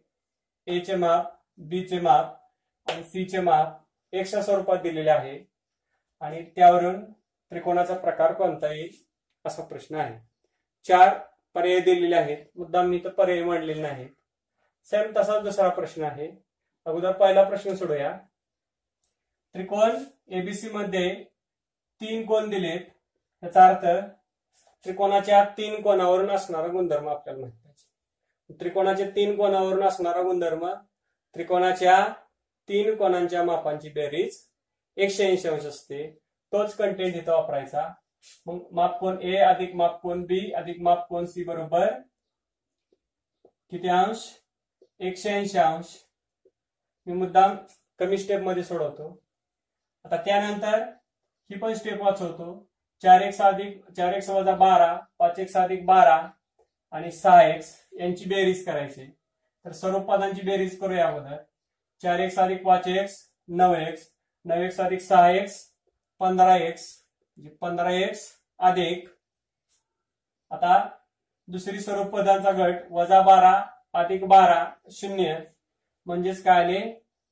[0.66, 1.26] ए चे माप
[1.58, 5.38] बी चे माप आणि सी चे माप एक्सच्या स्वरूपात दिलेले आहे.
[6.20, 8.90] आणि त्यावरून त्रिकोणाचा प्रकार कोणता येईल
[9.44, 10.18] असा प्रश्न आहे.
[10.84, 11.18] चार
[11.54, 12.46] पर्याय दिलेले आहेत.
[12.56, 14.10] मुद्दाम मी तर पर्याय मांडलेले नाहीत.
[14.84, 16.28] सेम तसाच दुसरा प्रश्न आहे.
[16.84, 18.18] अगोदर पहिला प्रश्न सोडूया.
[19.54, 19.90] त्रिकोण
[20.28, 21.24] एबीसी मध्ये
[22.00, 22.80] तीन कोण दिलेत?
[23.42, 23.86] याचा अर्थ
[24.84, 27.63] त्रिकोणाच्या तीन कोणावरून असणारा गुणधर्म आपल्याला माहिती
[28.50, 30.66] त्रिकोणाच्या तीन कोणावरून असणारा गुणधर्म
[31.34, 32.04] त्रिकोणाच्या
[32.68, 34.38] तीन कोणांच्या मापांची बेरीज
[34.96, 36.10] एकशे ऐंशी अंश असते.
[36.52, 37.88] तोच कंटेंट इथं वापरायचा.
[38.46, 41.86] मग माप कोण ए अधिक माप कोण बी अधिक माप कोण सी बरोबर
[43.70, 44.28] किती अंश?
[45.00, 45.96] एकशे ऐंशी अंश.
[47.06, 47.56] मी मुद्दाम
[47.98, 49.22] कमी स्टेपमध्ये सोडवतो.
[50.04, 50.82] आता त्यानंतर
[51.50, 52.66] ही पण स्टेप वाचवतो.
[53.02, 56.28] चार एक्स अधिक चार एक्स वजा बारा पाच एक्स अधिक बारा
[56.92, 57.83] आणि सहा एक्स.
[58.00, 59.04] यांची बेरीज करायची.
[59.64, 61.36] तर सर्व पदांची बेरीज करूया अगोदर.
[62.02, 63.16] चार एक्स अधिक पाच एक्स
[63.48, 64.08] नऊ एक्स
[64.44, 65.56] नऊ एक्स अधिक सहा एक्स
[66.20, 66.86] पंधरा एक्स
[67.36, 68.28] म्हणजे पंधरा एक्स
[68.58, 69.08] अधिक.
[70.50, 70.88] आता
[71.48, 73.52] दुसरी सर्व पदांचा गट वजा बारा
[73.94, 75.38] अधिक बारा शून्य.
[76.06, 76.80] म्हणजेच काय आले?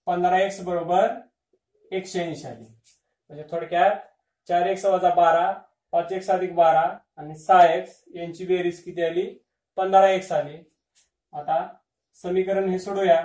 [0.06, 1.08] पंधरा एक्स बरोबर
[1.92, 2.64] एकशे ऐंशी आले.
[3.30, 3.96] म्हणजे थोडक्यात
[4.48, 5.52] चार एक्स वजा बारा
[5.92, 9.41] पाच एक्स अधिक बारा आणि सहा एक्स यांची बेरीज किती आली?
[9.76, 10.58] पंधरा एक्स आले.
[11.32, 11.58] आता
[12.22, 13.20] समीकरण हे सोडूया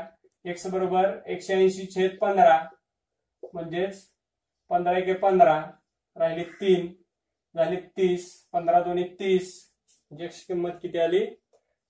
[0.46, 2.58] एक्स बरोबर एकशे ऐंशी छेद पंधरा
[3.54, 4.02] म्हणजेच
[4.70, 5.60] पंधरा एके पंधरा
[6.18, 6.88] राहिले तीन.
[7.56, 8.48] झाले तीस.
[8.54, 9.72] पंधरा दोन्ही तीस.
[10.12, 11.26] म्हणजे किंमत किती आली?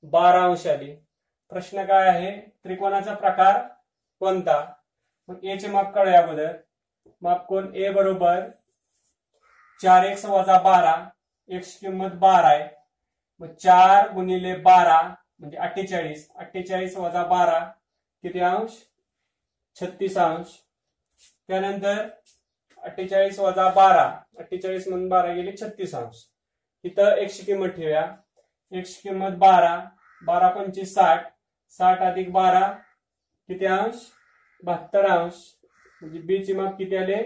[0.03, 0.93] बारा अंश आली.
[1.49, 2.32] प्रश्न काय आहे?
[2.64, 3.62] त्रिकोणाचा प्रकार
[4.20, 4.74] कोणता?
[5.30, 6.55] मग ए चे माप काढूया अगोदर.
[7.22, 7.74] माप कोण?
[7.76, 8.49] ए बरोबर
[9.82, 10.95] चार एक्स वजा बारा.
[11.49, 12.76] एक्स किंमत बारा आहे.
[13.40, 15.02] मग चार गुणिले बारा
[15.40, 16.30] म्हणजे अठ्ठेचाळीस.
[16.36, 17.60] अठ्ठेचाळीस वजा बारा
[18.24, 18.72] किती अंश?
[19.82, 20.48] छत्तीस अंश.
[21.48, 22.08] त्यानंतर
[22.84, 26.26] अठ्ठेचाळीस वजा बारा अठ्ठेचाळीस म्हणून बारा गेले छत्तीस अंश.
[26.84, 28.16] इथं एकशे किंमत ठेवूया.
[28.72, 29.80] एकशे किंमत बारा
[30.26, 31.28] बारा पंचवीस साठ.
[31.70, 32.72] साठ अधिक बारा
[33.50, 33.96] किती अंश?
[34.64, 35.34] बहात्तर अंश.
[36.02, 37.24] म्हणजे बी चे माप किती आले?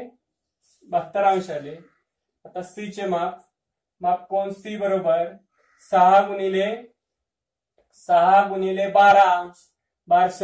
[0.84, 1.76] बहात्तर अंश आले.
[2.46, 3.40] आता सी चे माप.
[4.02, 4.52] माप कोण?
[4.52, 5.34] सी बरोबर.
[5.90, 6.66] सहा गुणिले
[7.94, 9.58] सहा गुणिले बारा अंश.
[10.08, 10.42] बारस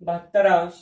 [0.00, 0.72] बहात्तर अंश.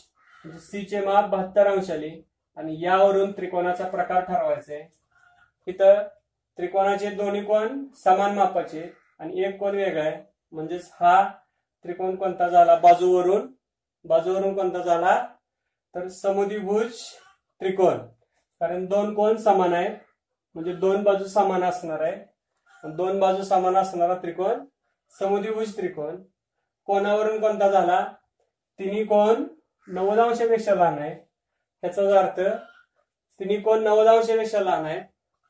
[0.44, 2.10] म्हणजे सी चे माप बहात्तर अंश आले
[2.56, 4.74] आणि यावरून त्रिकोणाचा प्रकार ठरवायचा.
[4.74, 4.88] आहे
[5.66, 6.02] इथं
[6.58, 8.92] त्रिकोणाचे दोन्ही कोण समान मापाचे.
[9.18, 10.22] आणि एक कोण वेगळा आहे.
[10.52, 11.28] म्हणजेच हा
[11.84, 12.74] त्रिकोण कोणता झाला?
[12.74, 13.52] बाजूवरून.
[14.04, 15.26] बाजूवरून कोणता झाला?
[15.94, 16.92] तर समुदीभुज
[17.60, 17.98] त्रिकोण.
[18.60, 19.96] कारण दोन कोण समान आहेत?
[20.54, 22.29] म्हणजे दोन बाजू समान असणार आहे
[22.84, 24.64] दोन बाजू समान असणारा त्रिकोण
[25.18, 26.22] समुद्रीभुज त्रिकोण.
[26.84, 28.12] कोणावरून कोणता झाला?
[28.78, 29.44] तिन्ही कोण
[29.88, 31.14] नव्वद अंशापेक्षा लहान आहे.
[31.82, 32.40] ह्याचाच अर्थ
[33.38, 35.00] तिन्ही कोण नव्वद अंशापेक्षा लहान आहे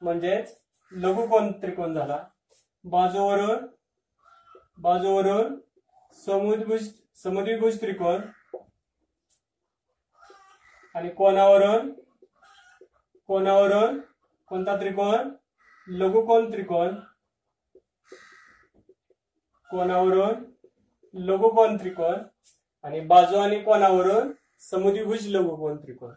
[0.01, 0.57] म्हणजेच
[0.93, 2.25] लघुकोण त्रिकोण झाला?
[2.85, 3.67] बाजूवरून
[4.79, 5.61] बाजूवरून
[6.13, 8.21] समुद्रभुज समुद्रीभुज त्रिकोण.
[10.95, 11.93] आणि कोणावरून
[13.27, 14.01] कोणावरून
[14.47, 15.31] कोणता त्रिकोण?
[15.89, 16.95] लघुकोण त्रिकोण?
[19.71, 20.45] कोणावरून?
[21.15, 22.15] लघुकोण त्रिकोण.
[22.83, 24.33] आणि बाजू आणि कोणावरून?
[24.61, 26.13] समुद्रीभुज लघुकोण त्रिकोण.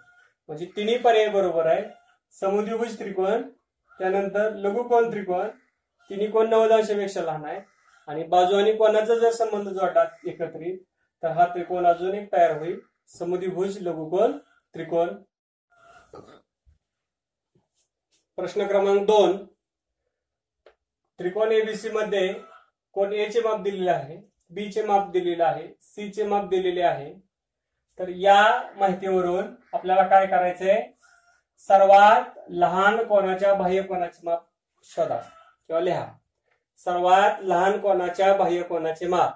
[0.47, 1.83] म्हणजे तिन्ही पर्याय बरोबर आहे.
[2.31, 3.41] समुद्रीभुज त्रिकोण
[3.99, 5.47] त्यानंतर लघुकोण त्रिकोण.
[6.09, 7.61] तिन्ही कोण नव्वद अंशापेक्षा लहान आहे.
[8.07, 10.77] आणि बाजू आणि कोणाचा जर संबंध जोडला एकत्रित
[11.23, 12.79] तर हा त्रिकोण अजून एक तयार होईल.
[13.07, 14.37] समुद्रीभुज लघुकोण
[14.73, 15.09] त्रिकोण.
[18.35, 19.45] प्रश्न क्रमांक दोन.
[21.19, 22.33] त्रिकोण एबीसी मध्ये
[22.95, 24.17] कोण ए चे माप दिलेले आहे
[24.51, 27.13] बी चे माप दिलेले आहे सी चे माप दिलेले आहे.
[27.99, 28.41] तर या
[28.77, 30.81] माहितीवरून आपल्याला काय करायचंय?
[31.61, 34.43] सर्वात लहान कोणाच्या बाह्य कोणाचे माप
[34.85, 36.05] शोधा किंवा लिहा.
[36.79, 39.33] सर्वात लहान कोणाच्या बाह्य कोणाचे माप?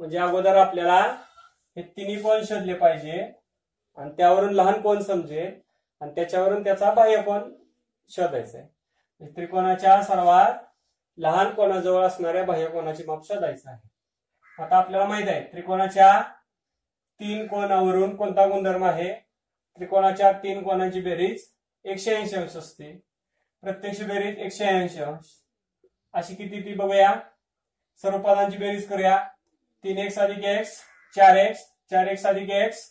[0.00, 1.00] म्हणजे अगोदर आपल्याला
[1.76, 3.20] हे तिन्ही कोण शोधले पाहिजे
[3.98, 5.52] आणि त्यावरून लहान कोण समजेल
[6.00, 7.50] आणि त्याच्यावरून त्याचा बाह्य कोण
[8.10, 10.54] शोधायचा आहे म्हणजे त्रिकोणाच्या सर्वात
[11.20, 13.88] लहान कोणाजवळ असणाऱ्या बाह्य कोणाचे माप शोधायचं आहे?
[14.62, 16.20] आता आपल्याला माहीत आहे त्रिकोणाच्या
[17.20, 19.14] तीन कोणावरून कोणता गुणधर्म आहे?
[19.76, 21.48] त्रिकोणाच्या तीन कोणाची बेरीज
[21.84, 22.92] एकशे ऐंशी अंश असते.
[23.62, 25.28] प्रत्यक्ष बेरीज एकशे ऐंशी अंश.
[26.12, 27.14] अशी किती ती बघूया.
[28.02, 29.28] सर्व पदांची बेरीज करूया.
[29.84, 30.76] तीन एक्स अधिक एक्स
[31.16, 32.90] चार एक्स चार एक्स अधिक एक्स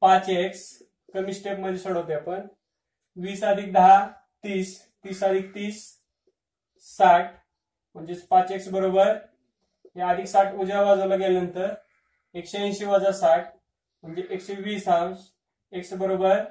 [0.00, 0.82] पाच एक्स.
[1.14, 2.46] कमी स्टेपमध्ये सोडवते आपण.
[3.16, 4.06] वीस अधिक दहा
[4.44, 4.88] तीस.
[5.04, 6.00] तीस अधिक तीस
[6.80, 7.45] साठ.
[7.96, 9.12] म्हणजेच पाच एक्स बरोबर
[9.96, 11.74] हे अधिक साठ उजव्या बाजूला गेल्यानंतर
[12.34, 13.54] एकशे ऐंशी वजा साठ
[14.04, 15.18] म्हणजे एकशे वीस अंश
[15.72, 16.42] एक्स बरोबर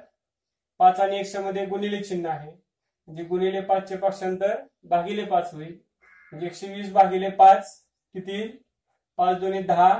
[0.80, 2.50] पाच आणि एकशे मध्ये गुणिले चिन्ह आहे.
[3.08, 5.72] म्हणजे गुणिले पाचचे पक्षांतर भागिले पाच होईल.
[6.32, 7.70] म्हणजे एकशे वीस भागिले पाच
[8.14, 8.46] किती
[9.18, 9.92] पाच दोन्ही दहा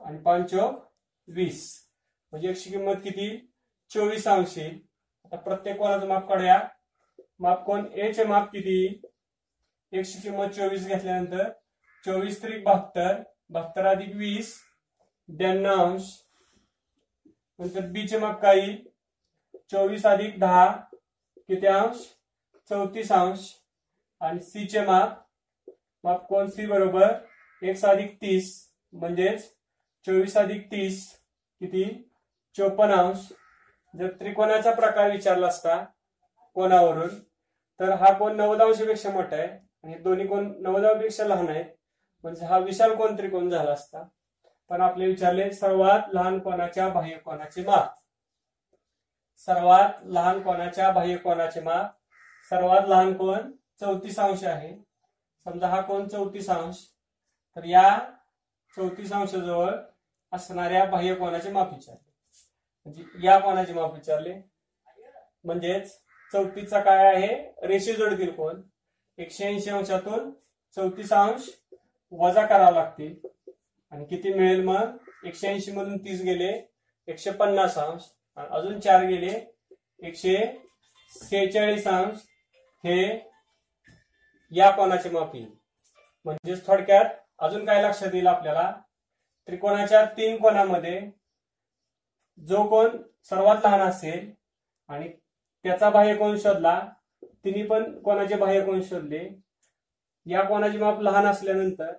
[0.00, 0.68] आणि पाचो
[1.28, 1.62] वीस.
[2.32, 3.28] म्हणजे एकशे किंमत किती
[3.90, 4.78] चोवीस अंश येईल.
[5.24, 6.60] आता प्रत्येक कोणाचं माप काढूया.
[7.40, 7.86] माप कोण?
[7.86, 9.02] ए चे माप किती
[9.92, 11.48] एकशे किंमत चोवीस घेतल्यानंतर
[12.04, 14.54] चोवीस त्रिक बहात्तर बहात्तर अधिक वीस
[15.28, 16.04] ब्याण्णव अंश.
[17.60, 18.46] नंतर बी चे माप
[19.70, 20.66] चोवीस अधिक दहा
[21.48, 22.06] किती अंश?
[22.70, 23.48] चौतीस अंश.
[24.20, 25.18] आणि सी चे माप
[26.04, 26.48] माप कोण?
[26.50, 27.12] सी बरोबर
[27.62, 28.54] एक अधिक तीस
[28.92, 29.44] म्हणजेच
[30.06, 31.06] चोवीस अधिक तीस
[31.60, 31.84] किती?
[32.56, 33.28] चोपन्न अंश.
[33.94, 35.76] जर त्रिकोणाचा प्रकार विचारला असता
[36.56, 37.18] कोणावरून
[37.80, 38.36] तर हा कोण?
[38.36, 39.71] नव्वद अंशपेक्षा मोठा आहे.
[39.84, 41.64] आणि दोन्ही कोण नव्वदापेक्षा लहान आहेत.
[42.22, 44.02] म्हणजे हा विशाल कोण त्रिकोण झाला असता.
[44.68, 47.94] पण आपले विचारले सर्वात लहान कोणाच्या बाह्य कोणाचे माप
[49.36, 51.90] सर्वात लहान कोणाच्या बाह्य कोणाचे माप
[52.50, 53.50] सर्वात लहान कोण?
[53.80, 54.76] चौतीस अंश आहे.
[55.46, 56.76] समजा हा कोण चौतीस अंश?
[57.56, 57.98] तर या
[58.76, 59.74] चौतीस अंशाजवळ
[60.32, 62.10] असणाऱ्या बाह्य कोणाचे माप विचारले.
[62.84, 64.34] म्हणजे या कोणाचे माप विचारले?
[65.44, 65.98] म्हणजेच
[66.32, 67.52] चौतीसचा काय आहे?
[67.66, 68.62] रेषे जोडतील कोण?
[69.18, 70.30] एकशे ऐंशी अंशातून
[70.76, 71.48] चौतीस अंश
[72.12, 73.14] वजा करावं लागतील.
[73.90, 74.96] आणि किती मिळेल मग?
[75.24, 76.52] एकशे ऐंशी मधून तीस गेले
[77.08, 78.02] एकशे पन्नास अंश.
[78.36, 79.34] आणि अजून चार गेले
[80.00, 80.36] एकशे
[81.10, 82.16] सेहेचाळीस अंश.
[82.84, 83.28] हे
[84.52, 85.50] या कोणाचे माप येईल?
[86.24, 87.04] म्हणजेच थोडक्यात
[87.38, 88.70] अजून काय लक्षात येईल आपल्याला?
[89.48, 91.00] त्रिकोणाच्या तीन कोणामध्ये
[92.38, 94.30] जो कोण सर्वात लहान असेल
[94.88, 95.08] आणि
[95.64, 96.80] त्याचा बाह्य कोण शोधला
[97.44, 99.28] तिन्ही पण कोणाचे बाह्य कोण शोधले.
[100.26, 101.92] या कोणाचे माप लहान असल्यानंतर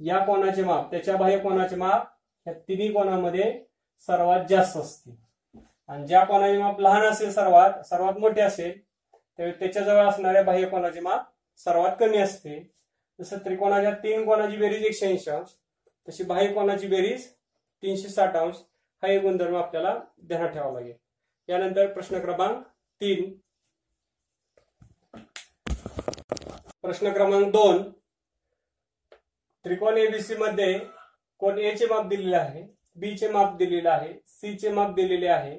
[0.00, 2.06] या कोणाचे माप त्याच्या बाह्य कोणाचे माप
[2.46, 3.52] या तिन्ही कोणामध्ये
[4.06, 5.16] सर्वात जास्त असते
[5.88, 11.00] आणि ज्या कोणाचे माप लहान असेल सर्वात सर्वात मोठे असेल त्यावेळी त्याच्याजवळ असणाऱ्या बाह्य कोणाचे
[11.00, 11.26] माप
[11.60, 12.58] सर्वात कमी असते.
[13.18, 15.54] जसं त्रिकोणाच्या तीन कोणाची बेरीज एकशे ऐंशी अंश
[16.08, 17.26] तशी बाह्य कोणाची बेरीज
[17.82, 18.56] तीनशे साठ अंश
[19.02, 19.94] हा एक गुणधर्म आपल्याला
[20.26, 20.94] ध्यानात ठेवावा लागेल.
[21.48, 22.62] यानंतर प्रश्न क्रमांक
[23.00, 23.32] तीन.
[26.82, 27.82] प्रश्न क्रमांक दोन.
[29.64, 30.78] त्रिकोण एबीसी मध्ये
[31.38, 32.62] कोण ए चे माप दिलेले आहे
[32.96, 35.58] बी चे माप दिलेले आहे सी चे माप दिलेले आहे.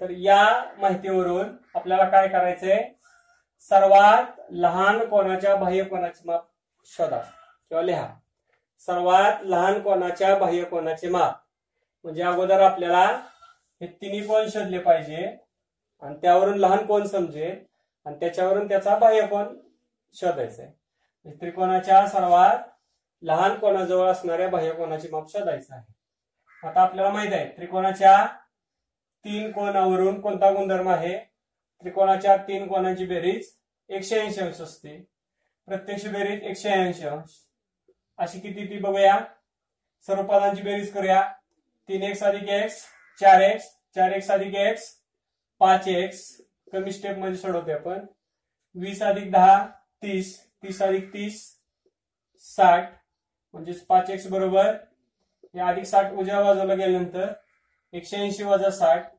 [0.00, 0.42] तर या
[0.78, 2.82] माहितीवरून आपल्याला काय करायचंय?
[3.62, 6.44] सर्वात लहान कोणाच्या बाह्य कोणाचे माप
[6.86, 8.08] शोधा किंवा लिहा.
[8.80, 11.34] सर्वात लहान कोणाच्या बाह्य कोणाचे माप?
[12.04, 13.04] म्हणजे अगोदर आपल्याला
[13.80, 15.24] हे तिन्ही कोण शोधले पाहिजे
[16.02, 17.54] आणि त्यावरून लहान कोण समजेल?
[18.06, 19.56] आणि त्याच्यावरून त्याचा बाह्यकोन
[20.14, 20.72] शोधायचा आहे
[21.24, 22.58] म्हणजे त्रिकोणाच्या सर्वात
[23.22, 25.92] लहान कोणाजवळ असणाऱ्या बाह्यकोनाची माप शोधायचं आहे.
[26.68, 28.26] आता आपल्याला माहीत आहे त्रिकोणाच्या
[29.24, 31.18] तीन कोणावरून कोणता गुणधर्म आहे?
[31.82, 33.50] त्रिकोणाच्या तीन कोणाची बेरीज
[33.88, 34.96] एकशे ऐंशी अंश असते.
[35.68, 37.38] प्रत्यक्ष बेरीज एकशे ऐंशी अंश.
[38.18, 39.18] अशी किती ती बघूया.
[40.08, 41.22] सर्व पदांची बेरीज करूया.
[41.88, 42.82] तीन एक्स अधिक एक्स
[43.20, 44.90] चार एक्स चार एक्स अधिक एक्स
[45.60, 46.40] पाच एक्स.
[46.72, 48.06] कमी स्टेपमध्ये सोडवते आपण.
[48.74, 49.66] वीस अधिक दहा
[50.02, 50.38] तीस.
[50.62, 51.40] तीस अधिक तीस
[52.42, 52.92] साठ.
[53.54, 54.74] म्हणजेच पाच एक्स बरोबर.
[55.54, 57.32] हे अधिक साठ उजव्या बाजूला गेल्यानंतर
[57.92, 59.12] एकशे ऐंशी वजा साठ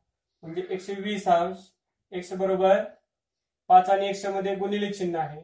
[0.43, 1.57] म्हणजे एकशे वीस अंश
[2.11, 2.83] एक्स बरोबर.
[3.69, 5.41] पाच आणि एकशे मध्ये गुणिले चिन्ह आहे.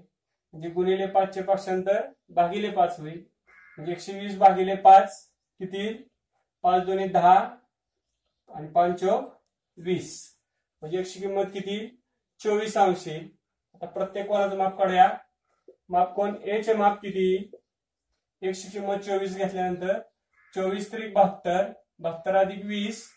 [0.53, 3.23] म्हणजे गुणिले पाचचे पक्षांतर भागिले पाच होईल.
[3.77, 5.15] म्हणजे एकशे वीस भागिले पाच
[5.59, 5.87] किती
[6.63, 7.37] पाच दोन्ही दहा
[8.49, 9.03] आणि पाच
[9.77, 10.11] वीस.
[10.81, 12.01] म्हणजे एकशे किंमत किती?
[12.39, 13.07] चोवीस अंश.
[13.73, 15.09] आता प्रत्येक कोणाचं माप काढूया.
[15.89, 16.35] माप कोण?
[16.43, 17.51] ए चे माप किती?
[18.41, 19.99] एकशे किंमत चोवीस घेतल्यानंतर
[20.55, 21.71] चोवीस त्रिक बहात्तर.
[21.99, 23.09] बहात्तर अधिक वीस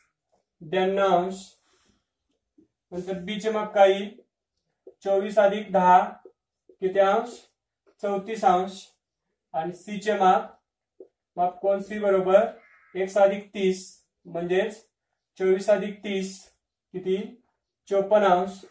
[0.61, 1.59] ब्याण्णव अंश.
[2.93, 4.09] नंतर बी चे माप काही?
[5.05, 5.99] चोवीस अधिक दहा.
[6.81, 7.39] किती अंश?
[8.03, 8.87] चौतीस अंश.
[9.55, 10.51] आणि सी चे माप?
[11.37, 11.81] माप कोण?
[11.81, 12.47] सी बरोबर.
[12.95, 14.05] एक अधिक तीस.
[14.27, 14.85] म्हणजेच
[15.39, 16.53] चोवीस अधिक तीस
[16.93, 17.41] किती?
[17.91, 18.65] चोपन्न अंश.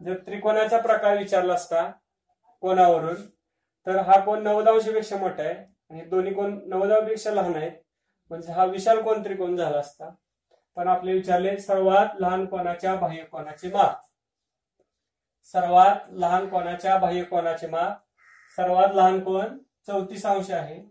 [0.00, 1.90] जर त्रिकोणाचा प्रकार विचारला असता
[2.60, 3.26] कोणावरून
[3.86, 4.68] तर हा कोण नव्वद
[5.12, 5.54] मोठा आहे
[5.90, 7.72] आणि दोन्ही कोण नव्वदापेक्षा लहान आहेत.
[8.30, 10.10] म्हणजे हा विशाल कोण त्रिकोण झाला असता.
[10.76, 14.00] पण आपले विचारले सर्वात लहान कोणाच्या बाह्य कोणाचे माप?
[15.44, 17.96] सर्वात लहान कोणाच्या बाह्य कोणाचे माप?
[18.56, 20.82] सर्वात लहान कोण चौतीस अंश आहे.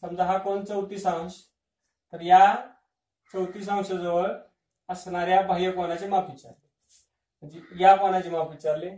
[0.00, 1.32] समजा हा कोण चौतीस अंश
[2.12, 2.54] तर या
[3.32, 4.32] चौतीस अंशाजवळ
[4.88, 6.67] असणाऱ्या बाह्य कोणाचे माप विचारले.
[7.42, 8.90] म्हणजे या कोणाची माप विचारले.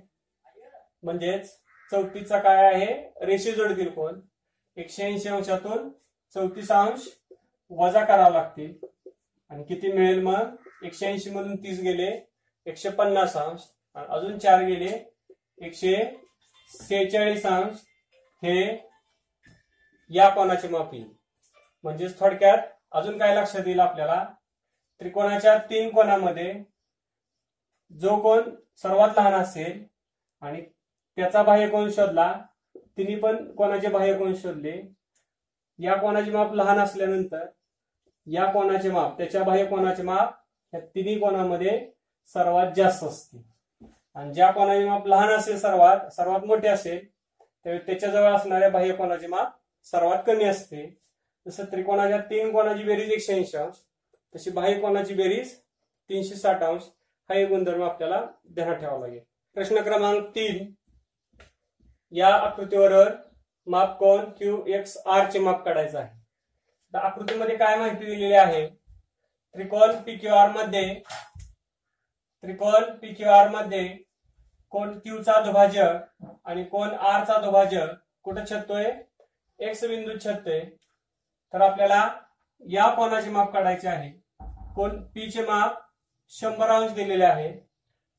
[1.03, 1.51] म्हणजेच
[1.91, 2.95] चौतीसचा काय आहे?
[3.26, 3.88] रेषे जोडतील
[4.76, 5.88] एकशे ऐंशी अंशातून
[6.34, 7.09] चौतीस अंश
[7.70, 8.72] वजा करावा लागतील.
[9.51, 10.55] आणि किती मिळेल मग?
[10.82, 12.11] एकशे ऐंशी मधून तीस गेले
[12.66, 13.61] एकशे पन्नास अंश.
[13.97, 14.91] अजून चार गेले
[15.66, 15.95] एकशे
[16.70, 17.76] सेहेचाळीस अंश.
[18.43, 18.88] हे
[20.11, 21.09] या कोणाचे माप येईल.
[21.84, 22.59] म्हणजेच थोडक्यात
[22.93, 24.24] अजून काय लक्षात येईल आपल्याला?
[25.01, 26.53] त्रिकोणाच्या तीन कोणामध्ये
[27.91, 29.82] जो कोण सर्वात लहान असेल
[30.43, 30.61] आणि
[31.18, 32.32] त्याचा बाह्य कोण शोधला
[32.76, 34.80] तिने पण कोणाचे बाह्य कोण शोधले?
[35.78, 37.47] या कोणाचे माप लहान असल्यानंतर
[38.26, 40.34] या कोणाचे माप त्याच्या बाह्य कोणाचे माप
[40.72, 41.78] या तिन्ही कोणामध्ये
[42.34, 43.43] सर्वात जास्त असते.
[44.16, 49.26] आणि ज्या कोणाचे माप लहान असेल सर्वात सर्वात मोठे असेल त्यावेळी त्याच्याजवळ असणाऱ्या बाह्य कोणाचे
[49.26, 49.53] माप
[49.86, 50.86] सर्वात कमी असते.
[51.47, 53.76] जसं त्रिकोणाच्या तीन कोणाची बेरीज एकशे ऐंशी अंश
[54.34, 55.55] तशी बाह्य कोणाची बेरीज
[56.11, 56.82] तीनशे साठ अंश
[57.31, 58.20] हा एक गुणधर्म आपल्याला
[58.55, 59.20] ध्यानात ठेवावा लागेल.
[59.55, 60.72] प्रश्न क्रमांक तीन.
[62.12, 63.11] या आकृतीवर
[63.66, 64.24] माप कोण?
[64.39, 66.99] क्यू एक्स आर चे माप काढायचं आहे.
[66.99, 68.68] आकृतीमध्ये काय माहिती दिलेली आहे?
[69.55, 70.95] त्रिकोण पी क्यू आरमध्ये
[72.43, 73.87] त्रिकोण पी क्यू आरमध्ये
[74.70, 78.91] कोण क्यू चा दुभाजक आणि कोण आर चा दुभाजक कुठं छेदतोय?
[79.59, 80.61] एक्स बिंदू छेदतोय.
[81.53, 82.09] तर आपल्याला
[82.61, 84.11] या कोणाचे माप काढायचे आहे?
[84.74, 85.89] कोण पी चे माप
[86.31, 87.53] शंभर अंश दिलेले आहे.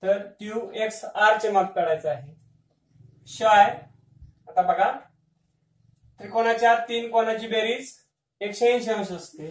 [0.03, 2.33] तर क्यू एक्स आर चे माप काढायचं आहे.
[3.27, 3.65] शाय
[4.47, 4.91] आता बघा.
[6.19, 7.93] त्रिकोणाच्या तीन कोणाची बेरीज
[8.41, 9.45] एकशे ऐंशी अंश असते.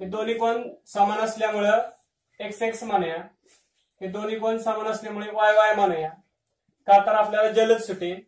[0.00, 1.90] हे दोन्ही कोण समान असल्यामुळं
[2.40, 3.16] एक्स एक्स म्हणूया
[4.00, 6.08] हे दोन्ही कोण समान असल्यामुळे वाय वाय म्हणूया
[6.86, 8.20] का तर आपल्याला जलद सुटेल.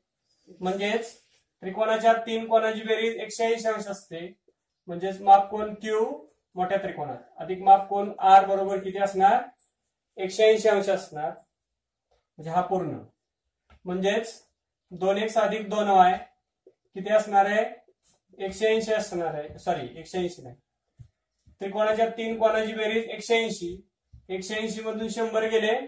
[0.61, 1.15] म्हणजेच
[1.63, 4.21] त्रिकोणाच्या तीन कोणाची बेरीज एकशे ऐंशी अंश असते.
[4.87, 6.05] म्हणजेच माप कोण क्यू
[6.57, 7.17] मोठ्या त्रिकोणात.
[7.37, 8.13] अधिक माप कोण?
[8.19, 9.43] आर बरोबर किती असणार?
[10.17, 11.31] एकशे ऐंशी अंश असणार.
[12.11, 12.99] म्हणजे हा पूर्ण.
[13.85, 14.47] म्हणजेच
[14.91, 16.19] दोन एक्स अधिक दोन वाय
[16.71, 17.65] किती असणार आहे?
[18.39, 19.59] एकशे ऐंशी असणार आहे.
[19.59, 20.55] सॉरी एकशे ऐंशी नाही.
[21.61, 23.05] त्रिकोणाच्या तीन कोणाची बेरीज?
[23.05, 23.89] एकशे ऐंशी.
[24.29, 25.87] एकशे ऐंशी मधून शंभर गेले.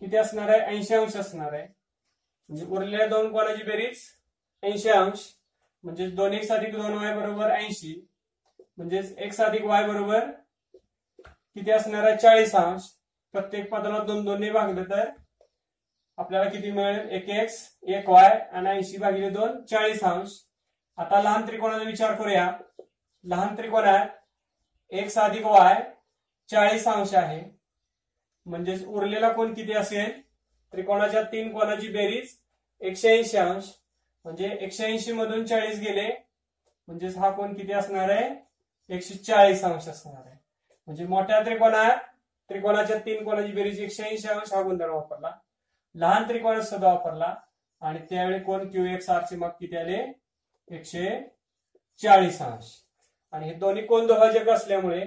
[0.00, 0.60] किती असणार आहे?
[0.60, 1.68] ऐंशी अंश असणार आहे.
[2.48, 3.98] म्हणजे उरलेल्या दोन कोणाची बेरीज?
[4.62, 5.34] ऐंशी अंश.
[5.82, 8.09] म्हणजे दोन एक्स अधिक दोन वाय बरोबर ऐंशी.
[8.80, 10.30] म्हणजेच एक्स अधिक वाय बरोबर
[11.24, 12.16] किती असणार आहे?
[12.16, 12.82] चाळीस अंश.
[13.32, 15.10] प्रत्येक पदाला दोन दोनने भागलं तर
[16.16, 17.08] आपल्याला किती मिळेल?
[17.08, 20.30] एक एक्स एक वाय आणि ऐंशी भागिले दोन चाळीस अंश.
[20.96, 22.52] आता लहान त्रिकोणाचा विचार करूया.
[23.24, 24.06] लहान त्रिकोणात
[24.90, 25.82] एक्स अधिक वाय
[26.50, 27.58] चाळीस अंश आहे.
[28.46, 30.20] म्हणजेच उरलेला कोण किती असेल?
[30.72, 32.36] त्रिकोणाच्या तीन कोणाची बेरीज
[32.80, 33.64] एकशे ऐंशी अंश.
[34.24, 36.10] म्हणजे एकशे ऐंशी मधून चाळीस गेले.
[36.86, 38.49] म्हणजेच हा कोण किती असणार आहे?
[38.90, 40.36] एकशे चाळीस अंश असणार आहे.
[40.86, 41.96] म्हणजे मोठ्या त्रिकोणात
[42.48, 45.30] त्रिकोणाच्या तीन कोणाची बेरीज एकशे ऐंशी अंश हा गुणधर्म वापरला.
[45.94, 47.34] लहान त्रिकोणात सुद्धा वापरला.
[47.80, 50.12] आणि त्यावेळी कोण क्यू एक्स आर मग किती आले?
[50.70, 51.20] एकशे
[52.02, 52.64] चाळीस अंश.
[53.32, 55.06] आणि हे दोन्ही कोण दुभाजक असल्यामुळे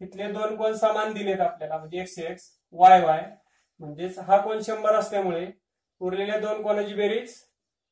[0.00, 1.78] इथले दोन कोण समान दिलेत आपल्याला.
[1.78, 3.30] म्हणजे एक्स एक्स वाय वाय
[3.78, 5.50] म्हणजेच हा कोण शंभर असल्यामुळे
[6.00, 7.34] उरलेल्या दोन कोणाची बेरीज?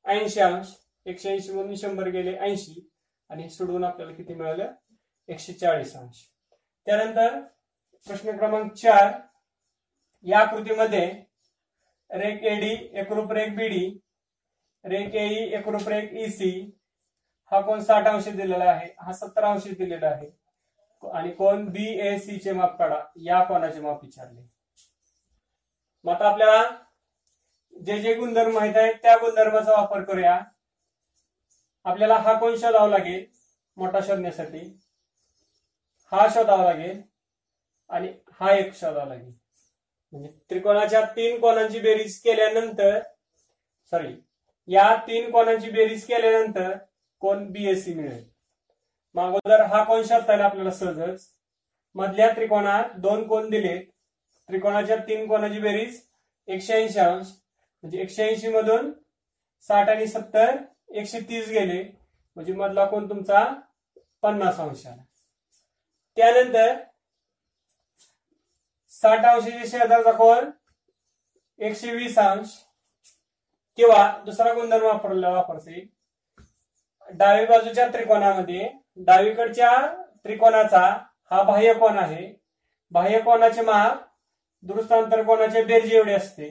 [0.07, 0.67] ऐंशी अंश.
[1.07, 2.91] एकशे ऐंशी मधून शंभर गेले ऐंशी.
[3.29, 4.73] आणि सोडवून आपल्याला किती मिळालं?
[5.29, 6.25] एकशे चाळीस अंश.
[6.87, 7.41] त्यानंतर
[8.07, 9.13] प्रश्न क्रमांक चार
[10.23, 11.25] या आकृतीमध्ये
[12.11, 13.99] रेक एडी एकरूप रेक बीडी
[14.85, 16.79] रेक एई एकरूप रेख ईसी
[17.51, 18.89] हा कोण साठ अंश दिलेला आहे?
[19.01, 20.31] हा सत्तर अंश दिलेला आहे.
[21.13, 23.01] आणि कोण बी ए सी चे माप काढा.
[23.17, 24.41] या कोणाचे माप विचारले?
[26.05, 26.63] मग आता आपल्याला
[27.85, 30.41] जे जे गुणधर्म माहीत आहेत त्या गुणधर्माचा वापर करूया.
[31.85, 33.27] आपल्याला हा कोण शोधावा लागेल?
[33.77, 34.81] मोठा शोधण्यासाठी.
[36.13, 37.01] हा शोधावा लागेल
[37.89, 39.33] आणि हा एक शोधावा लागेल
[40.13, 42.99] म्हणजे त्रिकोणाच्या तीन कोणांची बेरीज केल्यानंतर
[43.93, 44.15] सॉरी
[44.69, 46.77] या तीन कोणांची बेरीज केल्यानंतर
[47.21, 48.25] कोण बीएससी मिळेल.
[49.15, 51.27] मागोदर हा कोण शोधता येईल आपल्याला सहजच.
[51.95, 53.79] मधल्या त्रिकोणात दोन कोण दिले.
[54.49, 56.01] त्रिकोणाच्या तीन कोणाची बेरीज
[56.49, 57.27] एकशे ऐंशी अंश.
[57.83, 58.93] म्हणजे एकशे ऐंशी मधून
[59.65, 60.57] साठ आणि सत्तर
[60.89, 61.83] एकशे तीस गेले.
[62.37, 63.45] म्हणजे मधला कोण तुमचा
[64.23, 65.03] पन्नास अंश आला.
[66.19, 66.75] त्यानंतर
[68.93, 70.51] साठ अंशाच्या शेजारचा कोण
[71.59, 72.55] एकशे वीस अंश
[73.79, 75.85] किंवा दुसरा गुणधर्म वापरला वापरते.
[77.09, 78.69] डावी बाजूच्या त्रिकोणामध्ये
[79.07, 79.71] डावीकडच्या
[80.25, 80.81] त्रिकोणाचा
[81.31, 82.27] हा बाह्य कोण आहे.
[82.91, 84.03] बाह्य कोणाचे माप
[84.63, 86.51] दुरुस्तांतर कोणाचे बेरजे एवढे असते.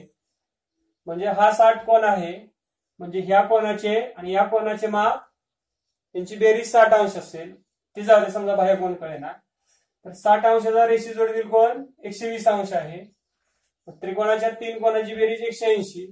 [1.06, 2.32] म्हणजे हा साठ कोण आहे.
[2.98, 5.20] म्हणजे ह्या कोणाचे आणि या कोणाचे माप
[6.14, 7.54] यांची बेरीज साठ अंश असेल.
[7.96, 9.32] ती जाऊ दे समजा बाह्य कोण कळेना.
[10.08, 11.82] तर साठ अंशाचा रेषी जोडतील कोण?
[12.04, 12.98] एकशे वीस अंश आहे.
[13.88, 15.40] त्रिकोणाच्या तीन कोणाची बेरीज?
[15.42, 16.06] एकशे ऐंशी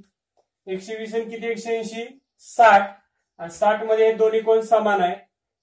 [0.67, 1.47] एकशे वीस आणि किती?
[1.47, 2.05] एकशे ऐंशी
[2.39, 2.91] साठ.
[3.39, 5.17] आणि साठमध्ये हे दोन्ही कोण समान आहेत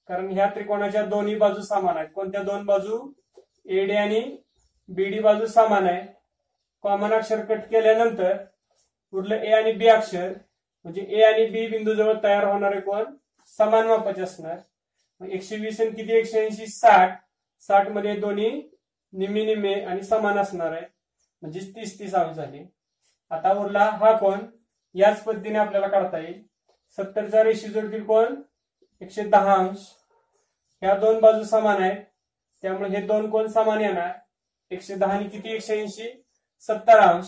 [0.09, 2.09] कारण ह्या त्रिकोणाच्या दोन्ही बाजू समान आहेत.
[2.15, 2.99] कोणत्या दोन बाजू?
[3.65, 4.21] एडी आणि
[4.89, 6.01] बीडी बाजू समान आहे.
[6.83, 8.37] कॉमन अक्षर कट केल्यानंतर
[9.13, 10.33] उरलं ए आणि बी अक्षर.
[10.85, 13.03] म्हणजे ए आणि बी बिंदू जवळ तयार होणारे कोण?
[13.57, 14.57] समान मापाचे असणार.
[15.21, 16.17] एकशे वीस आणि किती?
[16.17, 17.22] एकशे ऐंशी साठ.
[17.67, 18.69] साठमध्ये दोन्ही
[19.13, 20.81] निम्मे निम्मे आणि समान असणार आहे.
[21.41, 22.73] म्हणजे तीस तीस अंश झाले.
[23.29, 24.39] आता उरला हा कोण?
[24.93, 26.43] याच पद्धतीने आपल्याला काढता येईल.
[26.97, 28.35] सत्तरचा रेशी जोडतील कोण?
[29.01, 29.77] एकशे दहा अंश.
[30.81, 31.97] ह्या दोन बाजू समान आहेत.
[32.61, 34.11] त्यामुळे हे दोन कोण समान येणार?
[34.71, 35.49] एकशे दहा आणि किती?
[35.49, 36.23] एकशे ऐंशी.
[36.59, 37.25] सत्तर अंश.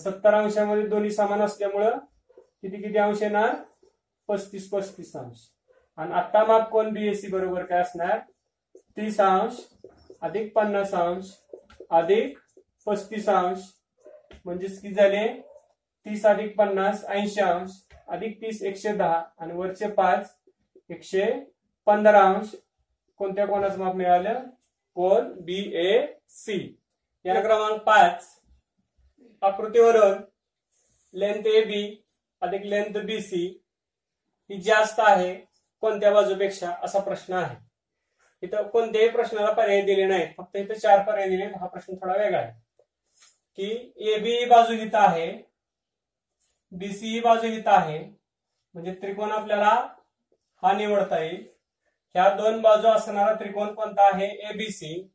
[0.00, 1.98] सत्तर अंशामध्ये दोन्ही समान असल्यामुळं
[2.38, 3.54] किती किती अंश येणार?
[4.28, 5.36] पस्तीस पस्तीस अंश.
[5.96, 8.20] आणि आत्ता माप कोण बीएससी बरोबर काय असणार?
[8.96, 9.60] तीस अंश
[10.22, 11.26] अधिक पन्नास अंश
[11.90, 12.38] अधिक
[12.86, 13.58] पस्तीस अंश.
[14.44, 15.26] म्हणजेच किती झाले?
[16.06, 17.70] तीस अधिक पन्नास ऐंशी अंश
[18.08, 19.22] अधिक तीस एकशे दहा.
[19.38, 20.36] आणि वरचे पाच
[20.88, 21.26] एकशे
[21.86, 22.54] पंधरा अंश.
[23.16, 24.40] कोणत्या कोणाचं माप मिळालं?
[24.94, 26.78] कोण बी ए सी.
[27.24, 28.40] या क्रमांक पाच.
[29.42, 30.18] आकृतीवरून
[31.14, 32.04] लेंथ ए बी
[32.40, 33.62] अधिक लेंथ बी सी
[34.50, 35.34] ही जास्त आहे
[35.80, 36.70] कोणत्या बाजूपेक्षा?
[36.82, 37.69] असा प्रश्न आहे.
[38.42, 40.28] इथं कोणत्याही प्रश्नाला पर्याय दिले नाहीत.
[40.38, 42.52] फक्त इथं चार पर्याय दिले हा प्रश्न थोडा वेगळा आहे.
[43.56, 45.32] की एबीई ही e बाजू इथं आहे.
[46.72, 47.98] बीसी ही e बाजू इथं आहे.
[48.74, 49.88] म्हणजे त्रिकोण आपल्याला
[50.62, 51.48] हा निवडता येईल.
[52.14, 54.26] ह्या दोन बाजू असणारा त्रिकोण कोणता आहे?
[54.26, 55.10] एबीसी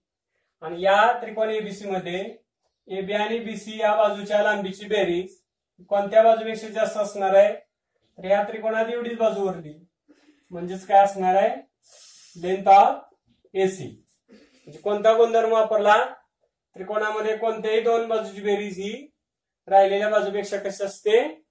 [0.62, 2.36] आणि या त्रिकोण एबीसी मध्ये
[2.88, 5.38] एबी आणि बीसी या बाजूच्या लांबीची बेरीज
[5.90, 7.54] कोणत्या बाजूपेक्षा जास्त असणार आहे?
[8.18, 9.74] तर या त्रिकोणात एवढीच बाजू उरली.
[10.52, 11.56] म्हणजेच काय असणार आहे?
[12.42, 13.15] Length of
[13.56, 14.06] AC.
[14.30, 16.06] म्हणजे कोणता गुणधर्म वापरला?
[16.76, 19.12] त्रिकोणामध्ये कोणत्याही दोन बाजूची बेरीज ही
[19.68, 21.44] राहिलेल्या बाजूपेक्षा कशी असते?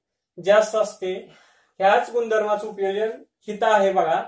[0.44, 1.32] जास्त असते.
[1.78, 3.10] ह्याच गुणधर्माचं उपयोजन
[3.48, 4.22] हिता आहे बघा.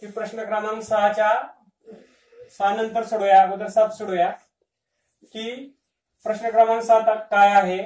[0.00, 1.30] की प्रश्न क्रमांक सहाच्या
[2.50, 4.30] सहा नंतर सोडूया अगोदर सात सोडूया.
[5.22, 5.76] की
[6.24, 7.82] प्रश्न क्रमांक सात काय आहे?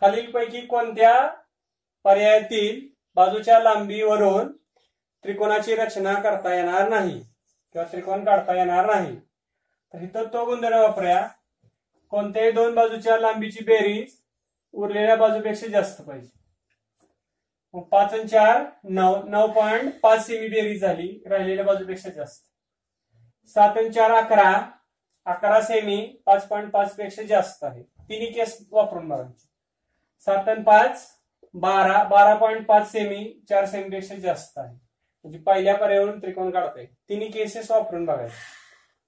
[0.00, 1.28] खालीलपैकी कोणत्या
[2.04, 4.56] पर्यायातील बाजूच्या लांबीवरून
[5.24, 7.33] त्रिकोणाची रचना करता येणार नाही?
[7.74, 9.16] किंवा त्रिकोण काढता येणार नाही.
[9.94, 11.26] तर इथं तो गुणधर्म वापरूया.
[12.10, 14.12] कोणत्याही दोन बाजूच्या लांबीची बेरीज
[14.74, 16.30] उरलेल्या बाजूपेक्षा जास्त पाहिजे.
[17.74, 22.44] मग पाच आणि चार नऊ नऊ पॉईंट पाच सेमी बेरीज झाली राहिलेल्या बाजूपेक्षा जास्त.
[23.54, 24.52] सात आणि चार अकरा.
[25.26, 27.82] अकरा सेमी पाच पॉईंट पाच पेक्षा जास्त आहे.
[27.82, 29.46] तिन्ही केस वापरून बघायचे
[30.20, 31.06] सात आणि पाच
[31.54, 32.02] बारा.
[32.04, 34.83] बारा पॉईंट पाच सेमी चार सेमी पेक्षा जास्त आहे.
[35.24, 38.34] म्हणजे पहिल्या पर्यावरून त्रिकोण काढताय तिन्ही केसेस वापरून बघायचे.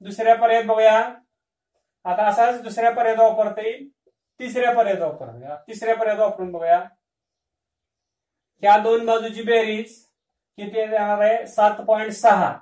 [0.00, 0.98] दुसऱ्या पर्यायात बघूया.
[2.04, 3.88] आता असाच दुसऱ्या पर्यायात वापरता येईल
[4.40, 6.78] तिसऱ्या पर्यायात वापरूया तिसऱ्या पर्यायात वापरून बघूया.
[8.62, 9.94] ह्या दोन बाजूची बेरीज
[10.58, 11.46] किती येणार आहे?
[11.46, 12.58] सात पॉईंट सहा.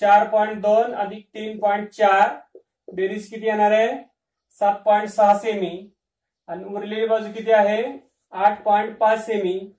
[0.00, 2.58] चार पॉईंट दोन अधिक तीन पॉईंट चार.
[2.94, 3.88] बेरीज किती येणार आहे?
[4.50, 5.90] सात पॉईंट सहा सेमी.
[6.48, 7.82] आणि उरलेली बाजू किती आहे?
[8.32, 9.72] आठ पॉईंट पाच सेमी.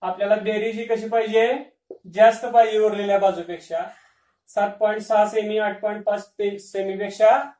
[0.00, 1.75] आपल्याला बेरीज ही कशी पाहिजे?
[2.14, 3.84] जास्त पाहिजे उरलेल्या बाजूपेक्षा
[4.48, 6.30] सात पॉईंट सहा सेमी आठ पॉईंट पाच
[6.60, 7.50] सेमी पेक्षा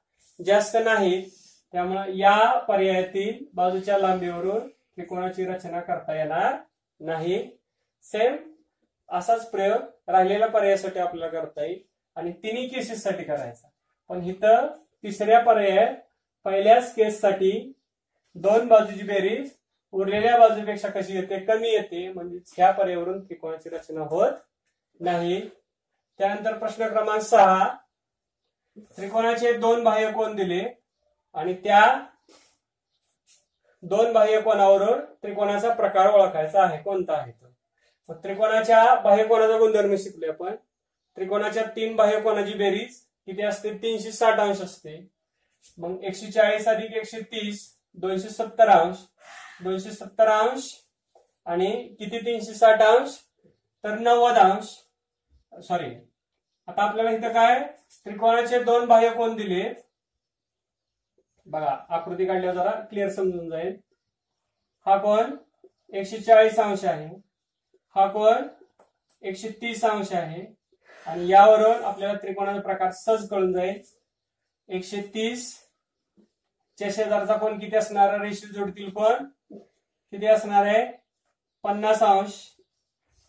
[0.46, 1.30] जास्त नाही.
[1.72, 6.54] त्यामुळे या पर्यायातील बाजूच्या लांबीवरून त्रिकोणाची रचना करता येणार
[7.00, 7.50] नाही.
[8.02, 8.36] सेम
[9.08, 11.82] असाच प्रयोग राहिलेल्या पर्यायासाठी आपल्याला करता येईल.
[12.16, 13.68] आणि तिन्ही केसेससाठी करायचा.
[14.08, 14.66] पण इथं
[15.02, 15.94] तिसऱ्या पर्याय
[16.44, 17.72] पहिल्याच केससाठी
[18.34, 19.50] दोन बाजूची बेरीज
[19.96, 21.38] उरलेल्या बाजूपेक्षा कशी येते?
[21.38, 22.12] कमी येते.
[22.12, 24.32] म्हणजे ह्या पर्यावरून त्रिकोणाची रचना होत
[25.00, 25.40] नाही.
[26.18, 27.68] त्यानंतर प्रश्न क्रमांक सहा.
[28.78, 30.64] त्रिकोणाचे दोन बाह्य कोण दिले
[31.34, 32.06] आणि त्या
[33.82, 36.82] दोन बाह्य कोणावरून त्रिकोणाचा प्रकार ओळखायचा आहे.
[36.82, 38.14] कोणता आहे तो?
[38.14, 40.54] त्रिकोणाच्या बाह्य कोणाचा गुणधर्म शिकले आपण.
[41.16, 43.72] त्रिकोणाच्या तीन बाह्य कोणाची बेरीज किती असते?
[43.74, 45.10] तीनशे साठ अंश असते.
[45.78, 48.96] मग एकशे चाळीस अधिक एकशे तीस दोनशे सत्तर अंश.
[49.64, 50.74] दोनशे सत्तर अंश
[51.46, 53.16] आणि किती तीनशे साठ अंश?
[53.84, 54.64] तर नव्वद अंश.
[55.52, 55.94] सॉरी
[56.66, 57.60] आता आपल्याला इथं काय?
[58.04, 59.72] त्रिकोणाचे दोन बाह्य कोण दिले.
[61.46, 63.76] बघा आकृती काढल्यावर जरा क्लिअर समजून जाईल.
[64.86, 65.36] हा कोण
[65.92, 67.08] एकशे चाळीस अंश आहे.
[67.96, 68.48] हा कोण
[69.22, 70.44] एकशे तीस अंश आहे.
[71.06, 73.82] आणि यावरून आपल्याला त्रिकोणाचा प्रकार सहज कळून जाईल.
[74.68, 75.65] एकशे तीस
[76.78, 79.24] च्या शेजारचा कोण किती असणार रेषे जोडतील कोण?
[80.12, 80.84] किती असणार आहे?
[81.64, 82.32] पन्नास अंश.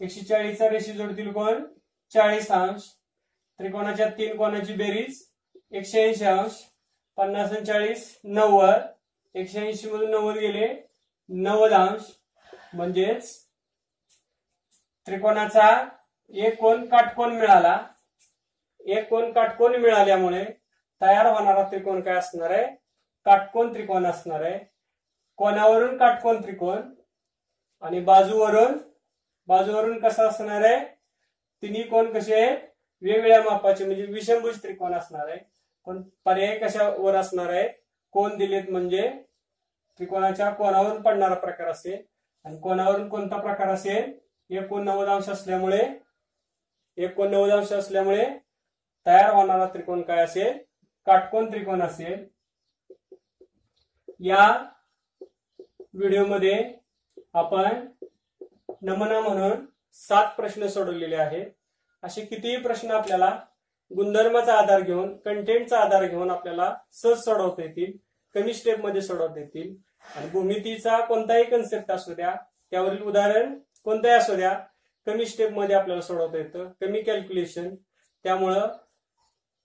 [0.02, 1.64] एकशे चाळीसचा रेषे जोडतील कोण?
[2.14, 2.82] चाळीस अंश.
[3.60, 5.24] त्रिकोणाच्या तीन कोणाची बेरीज?
[5.72, 6.52] एकशे ऐंशी अंश.
[7.18, 8.82] पन्नास आणि चाळीस नव्वद.
[9.36, 10.68] एकशे ऐंशी मधून नव्वद गेले.
[11.30, 12.02] नव्वद अंश.
[12.74, 13.36] म्हणजेच
[15.08, 15.70] त्रिकोणाचा
[16.30, 17.78] एक कोण काटकोण मिळाला?
[18.80, 20.46] एक कोण काटकोण मिळाल्यामुळे
[21.02, 22.87] तयार होणारा त्रिकोण काय असणार आहे?
[23.28, 24.60] काटकोन त्रिकोण असणार आहे.
[25.38, 26.82] कोणावरून काटकोन त्रिकोण?
[27.82, 28.78] आणि बाजूवरून?
[29.48, 30.86] बाजूवरून कसं असणार आहे?
[31.62, 32.58] तिन्ही कोण कसे आहेत?
[33.02, 35.38] वेगवेगळ्या मापाचे म्हणजे विषमभुज त्रिकोण असणार आहे.
[35.86, 37.68] पण पर्याय कशावर असणार आहे
[38.12, 39.10] कोण दिलेत म्हणजे?
[40.00, 42.02] त्रिकोणाच्या कोणावरून पडणारा प्रकार असेल.
[42.46, 44.12] आणि कोणावरून कोणता प्रकार असेल?
[44.50, 45.88] एकोणनव्वद अंश असल्यामुळे
[46.98, 48.26] एकोणनव्वद अंश असल्यामुळे
[49.06, 50.58] तयार होणारा त्रिकोण काय असेल?
[51.06, 52.28] काटकोन त्रिकोण असेल.
[54.20, 54.48] या
[55.94, 56.64] व्हिडिओमध्ये
[57.34, 57.86] आपण
[58.82, 59.66] नमुना म्हणून
[59.96, 61.46] सात प्रश्न सोडवलेले आहेत.
[62.04, 63.30] असे कितीही प्रश्न आपल्याला
[63.92, 67.92] गुणधर्माचा आधार घेऊन कंटेंटचा आधार घेऊन आपल्याला सहज सोडवता येतील
[68.36, 69.76] कमी स्टेपमध्ये सोडवता येतील.
[70.16, 72.36] आणि भूमितीचा कोणताही कन्सेप्ट असू द्या
[72.72, 74.54] त्यावरील उदाहरण कोणताही असू द्या
[75.08, 76.70] कमी स्टेपमध्ये आपल्याला सोडवता येतं.
[76.82, 77.76] कमी कॅल्क्युलेशन
[78.26, 78.68] त्यामुळं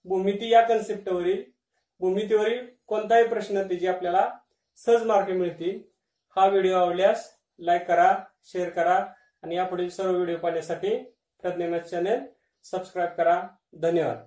[0.05, 1.43] भूमिती या कन्सेप्टवरील
[1.99, 4.29] भूमितीवरील कोणताही प्रश्न त्याची आपल्याला
[4.77, 5.79] सहज मार्क मिळतील.
[6.37, 7.25] हा व्हिडिओ आवडल्यास
[7.59, 8.11] लाईक करा
[8.43, 8.95] शेअर करा
[9.43, 10.95] आणि यापुढील सर्व व्हिडिओ पाहण्यासाठी
[11.43, 12.19] प्रज्ञामॅथ चॅनेल
[12.65, 13.41] सबस्क्राईब करा.
[13.81, 14.17] धन्यवाद.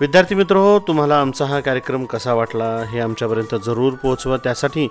[0.00, 4.36] विद्यार्थी मित्र हो तुम्हाला आमचा हा कार्यक्रम कसा वाटला हे आमच्यापर्यंत जरूर पोहोचवा.
[4.36, 4.88] त्यासाठी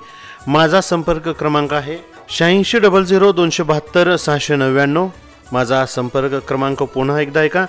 [0.47, 1.97] माझा संपर्क क्रमांक आहे
[2.29, 5.07] शहाऐंशी डबल झिरो दोनशे बहात्तर सहाशे नव्याण्णव.
[5.53, 7.65] माझा संपर्क क्रमांक पुन्हा एकदा ऐका.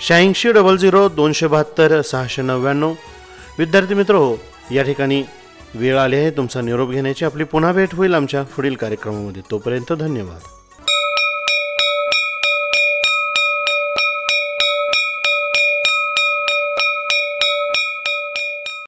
[0.00, 2.92] शहाऐंशी डबल झिरो दोनशे बहात्तर सहाशे नव्याण्णव.
[3.58, 4.36] विद्यार्थी मित्र हो
[4.72, 5.22] या ठिकाणी
[5.74, 9.42] वेळ आली आहे तुमचा निरोप घेण्याची आपली पुन्हा भेट होईल आमच्या पुढील कार्यक्रमामध्ये.
[9.50, 10.61] तोपर्यंत धन्यवाद.